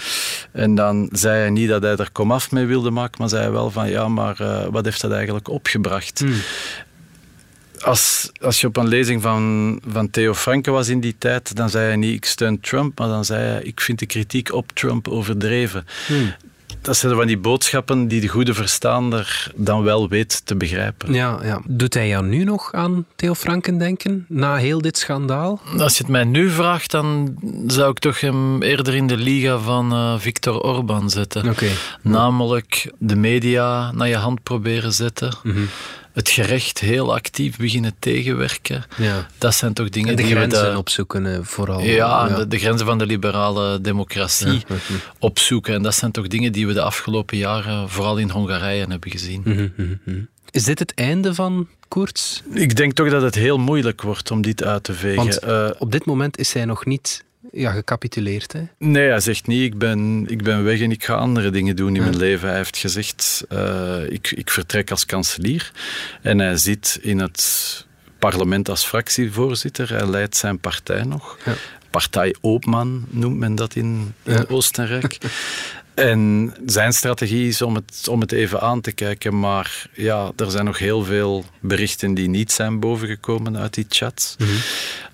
En 0.52 0.74
dan 0.74 1.08
zei 1.12 1.38
hij 1.38 1.50
niet 1.50 1.68
dat 1.68 1.82
hij 1.82 1.96
er 1.96 2.10
komaf 2.12 2.50
mee 2.50 2.66
wilde 2.66 2.90
maken, 2.90 3.16
maar 3.18 3.28
zei 3.28 3.42
hij 3.42 3.52
wel 3.52 3.70
van, 3.70 3.88
ja, 3.88 4.08
maar... 4.08 4.36
Uh, 4.40 4.66
wat 4.78 4.86
heeft 4.86 5.00
dat 5.00 5.12
eigenlijk 5.12 5.48
opgebracht? 5.48 6.18
Hmm. 6.18 6.40
Als, 7.80 8.30
als 8.40 8.60
je 8.60 8.66
op 8.66 8.76
een 8.76 8.88
lezing 8.88 9.22
van, 9.22 9.80
van 9.88 10.10
Theo 10.10 10.34
Franke 10.34 10.70
was 10.70 10.88
in 10.88 11.00
die 11.00 11.16
tijd, 11.18 11.56
dan 11.56 11.70
zei 11.70 11.86
hij 11.86 11.96
niet 11.96 12.14
ik 12.14 12.24
steun 12.24 12.60
Trump, 12.60 12.98
maar 12.98 13.08
dan 13.08 13.24
zei 13.24 13.42
hij 13.42 13.62
ik 13.62 13.80
vind 13.80 13.98
de 13.98 14.06
kritiek 14.06 14.52
op 14.52 14.72
Trump 14.72 15.08
overdreven. 15.08 15.86
Hmm 16.06 16.34
dat 16.80 16.96
zijn 16.96 17.14
van 17.14 17.26
die 17.26 17.38
boodschappen 17.38 18.08
die 18.08 18.20
de 18.20 18.28
goede 18.28 18.54
verstaander 18.54 19.52
dan 19.54 19.82
wel 19.82 20.08
weet 20.08 20.46
te 20.46 20.56
begrijpen. 20.56 21.12
Ja, 21.12 21.38
ja. 21.42 21.60
Doet 21.66 21.94
hij 21.94 22.08
jou 22.08 22.26
nu 22.26 22.44
nog 22.44 22.72
aan 22.72 23.06
Theo 23.16 23.34
Franken 23.34 23.78
denken, 23.78 24.24
na 24.28 24.56
heel 24.56 24.80
dit 24.80 24.98
schandaal? 24.98 25.60
Als 25.78 25.96
je 25.96 26.02
het 26.02 26.12
mij 26.12 26.24
nu 26.24 26.50
vraagt, 26.50 26.90
dan 26.90 27.36
zou 27.66 27.90
ik 27.90 27.98
toch 27.98 28.20
hem 28.20 28.62
eerder 28.62 28.94
in 28.94 29.06
de 29.06 29.16
liga 29.16 29.58
van 29.58 29.92
uh, 29.92 30.18
Viktor 30.18 30.60
Orban 30.60 31.10
zetten. 31.10 31.48
Okay. 31.48 31.72
Namelijk 32.02 32.92
de 32.98 33.16
media 33.16 33.92
naar 33.92 34.08
je 34.08 34.16
hand 34.16 34.42
proberen 34.42 34.92
zetten. 34.92 35.36
Mhm 35.42 35.60
het 36.18 36.28
gerecht 36.30 36.78
heel 36.78 37.14
actief 37.14 37.56
beginnen 37.56 37.94
tegenwerken. 37.98 38.84
Ja. 38.96 39.26
Dat 39.38 39.54
zijn 39.54 39.72
toch 39.72 39.88
dingen 39.88 40.16
die 40.16 40.26
we... 40.26 40.32
de 40.32 40.36
grenzen 40.36 40.76
opzoeken 40.76 41.34
eh, 41.34 41.38
vooral. 41.42 41.80
Ja, 41.80 42.28
De, 42.28 42.48
de, 42.48 42.58
grenzen 42.58 42.86
van 42.86 42.98
de 42.98 43.06
liberale 43.06 43.80
democratie 43.80 44.62
opzoeken. 45.18 45.74
En 45.74 45.82
dat 45.82 45.94
zijn 45.94 46.10
toch 46.10 46.26
dingen 46.26 46.52
die 46.52 46.66
we 46.66 46.72
de 46.72 46.82
afgelopen 46.82 47.36
jaren 47.36 47.88
vooral 47.88 48.16
in 48.16 48.30
Hongarije 48.30 48.86
hebben 48.88 49.10
gezien. 49.10 49.42
Mhm, 49.44 49.68
mhm, 49.76 49.94
mhm. 50.04 50.20
Is 50.50 50.64
dit 50.64 50.78
het 50.78 50.94
einde 50.94 51.34
van 51.34 51.68
Koerts? 51.88 52.42
Ik 52.52 52.76
denk 52.76 52.92
toch 52.92 53.10
dat 53.10 53.22
het 53.22 53.34
heel 53.34 53.58
moeilijk 53.58 54.02
wordt 54.02 54.30
om 54.30 54.42
dit 54.42 54.64
uit 54.64 54.84
te 54.84 54.94
vegen. 54.94 55.16
Want 55.16 55.44
uh, 55.44 55.70
op 55.78 55.92
dit 55.92 56.04
moment 56.04 56.38
is 56.38 56.52
hij 56.52 56.64
nog 56.64 56.84
niet 56.84 57.24
ja, 57.58 57.72
gecapituleerd. 57.72 58.52
Hè? 58.52 58.62
Nee, 58.78 59.08
hij 59.08 59.20
zegt 59.20 59.46
niet, 59.46 59.62
ik 59.62 59.78
ben, 59.78 60.24
ik 60.28 60.42
ben 60.42 60.64
weg 60.64 60.80
en 60.80 60.90
ik 60.90 61.04
ga 61.04 61.14
andere 61.14 61.50
dingen 61.50 61.76
doen 61.76 61.96
in 61.96 62.02
mijn 62.02 62.16
leven. 62.16 62.48
Hij 62.48 62.56
heeft 62.56 62.76
gezegd, 62.76 63.44
uh, 63.52 64.10
ik, 64.10 64.30
ik 64.30 64.50
vertrek 64.50 64.90
als 64.90 65.06
kanselier. 65.06 65.72
En 66.22 66.38
hij 66.38 66.56
zit 66.56 66.98
in 67.02 67.18
het 67.18 67.86
parlement 68.18 68.68
als 68.68 68.84
fractievoorzitter. 68.84 69.88
Hij 69.88 70.06
leidt 70.06 70.36
zijn 70.36 70.58
partij 70.58 71.02
nog. 71.02 71.38
Ja. 71.44 71.54
Partij 71.90 72.34
Oopman 72.40 73.06
noemt 73.08 73.36
men 73.36 73.54
dat 73.54 73.74
in, 73.74 74.14
in 74.22 74.48
Oostenrijk. 74.48 75.18
En 75.98 76.54
zijn 76.66 76.92
strategie 76.92 77.48
is 77.48 77.62
om 77.62 77.74
het, 77.74 78.08
om 78.10 78.20
het 78.20 78.32
even 78.32 78.60
aan 78.60 78.80
te 78.80 78.92
kijken. 78.92 79.38
Maar 79.38 79.86
ja, 79.92 80.32
er 80.36 80.50
zijn 80.50 80.64
nog 80.64 80.78
heel 80.78 81.04
veel 81.04 81.44
berichten 81.60 82.14
die 82.14 82.28
niet 82.28 82.52
zijn 82.52 82.80
bovengekomen 82.80 83.56
uit 83.56 83.74
die 83.74 83.86
chats. 83.88 84.36
Mhm. 84.38 84.50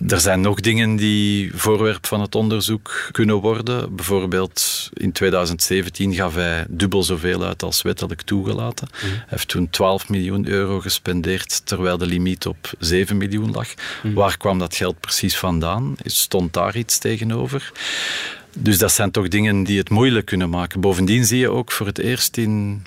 Er 0.09 0.21
zijn 0.21 0.41
nog 0.41 0.61
dingen 0.61 0.97
die 0.97 1.51
voorwerp 1.55 2.07
van 2.07 2.21
het 2.21 2.35
onderzoek 2.35 3.09
kunnen 3.13 3.37
worden. 3.37 3.97
Bijvoorbeeld 3.97 4.91
in 4.93 5.13
2017 5.13 6.15
gaf 6.15 6.35
hij 6.35 6.65
dubbel 6.69 7.03
zoveel 7.03 7.45
uit 7.45 7.63
als 7.63 7.83
wettelijk 7.83 8.23
toegelaten. 8.23 8.89
Mhm. 8.93 9.07
Hij 9.07 9.25
heeft 9.27 9.49
toen 9.49 9.71
12 9.71 10.09
miljoen 10.09 10.49
euro 10.49 10.81
gespendeerd, 10.81 11.67
terwijl 11.67 11.99
de 11.99 12.07
limiet 12.07 12.47
op 12.47 12.73
7 12.79 13.17
miljoen 13.17 13.51
lag. 13.51 13.69
Mhm. 14.03 14.15
Waar 14.15 14.37
kwam 14.37 14.59
dat 14.59 14.77
geld 14.77 15.01
precies 15.01 15.37
vandaan? 15.37 15.95
Stond 16.05 16.53
daar 16.53 16.77
iets 16.77 16.99
tegenover? 16.99 17.73
Dus 18.55 18.79
dat 18.79 18.93
zijn 18.93 19.11
toch 19.11 19.29
dingen 19.29 19.65
die 19.65 19.79
het 19.79 19.91
moeilijk 19.91 20.27
kunnen 20.27 20.51
maken. 20.51 20.81
Bovendien 20.81 21.25
zie 21.25 21.39
je 21.39 21.49
ook 21.49 21.73
voor 21.73 21.87
het 21.87 21.99
eerst 21.99 22.37
in 22.37 22.83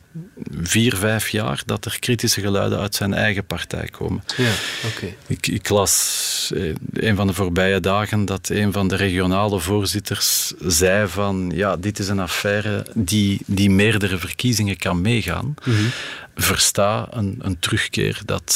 vier, 0.62 0.96
vijf 0.96 1.30
jaar 1.30 1.62
dat 1.66 1.86
er 1.86 2.00
kritische 2.00 2.42
geluiden 2.42 2.80
uit 2.80 2.96
zijn 2.96 3.14
eigen 3.14 3.46
partij 3.46 3.88
komen. 3.88 4.24
Ja, 4.38 4.52
oké. 4.88 5.14
Ik, 5.28 5.48
ik, 5.48 5.70
las 5.70 6.52
eh, 6.56 6.74
een 6.94 7.16
van 7.16 7.28
de 7.28 7.34
voorbije 7.34 7.80
dagen 7.80 8.26
dat 8.26 8.50
een 8.50 8.72
van 8.72 8.88
de 8.88 8.96
regionale 8.96 9.60
voorzitters 9.60 10.54
zei 10.60 11.08
van 11.08 11.52
ja, 11.56 11.78
dit 11.78 12.00
is 12.00 12.08
een 12.08 12.20
affaire 12.20 12.86
die, 12.94 13.42
die 13.46 13.70
meerdere 13.70 14.18
verkiezingen 14.18 14.78
kan 14.78 15.02
meegaan. 15.02 15.56
Mm 15.64 15.92
Versta 16.40 17.08
een, 17.10 17.40
een 17.42 17.60
terugkeer 17.60 18.22
dat 18.26 18.56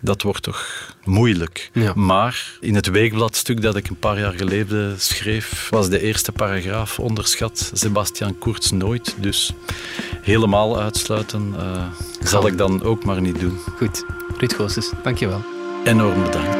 dat 0.00 0.22
wordt 0.22 0.42
toch 0.42 0.94
moeilijk. 1.04 1.70
Maar 1.94 2.58
in 2.60 2.74
het 2.74 2.86
weekbladstuk 2.86 3.62
dat 3.62 3.76
ik 3.76 3.88
een 3.88 3.98
paar 3.98 4.18
jaar 4.18 4.32
geleden 4.32 5.00
schreef, 5.00 5.68
was 5.70 5.88
de 5.88 6.00
eerste 6.00 6.32
paragraaf 6.32 6.98
onderschat 6.98 7.70
Sebastian 7.74 8.38
Kurz 8.38 8.70
nooit. 8.70 9.14
Dus 9.18 9.52
helemaal 10.22 10.80
uitsluiten 10.80 11.54
uh, 11.56 11.86
zal 12.22 12.46
ik 12.46 12.58
dan 12.58 12.82
ook 12.82 13.04
maar 13.04 13.20
niet 13.20 13.40
doen. 13.40 13.58
Goed. 13.76 14.04
Ruud 14.38 14.54
Goossens, 14.54 14.90
dankjewel. 15.02 15.42
Enorm 15.84 16.22
bedankt. 16.22 16.59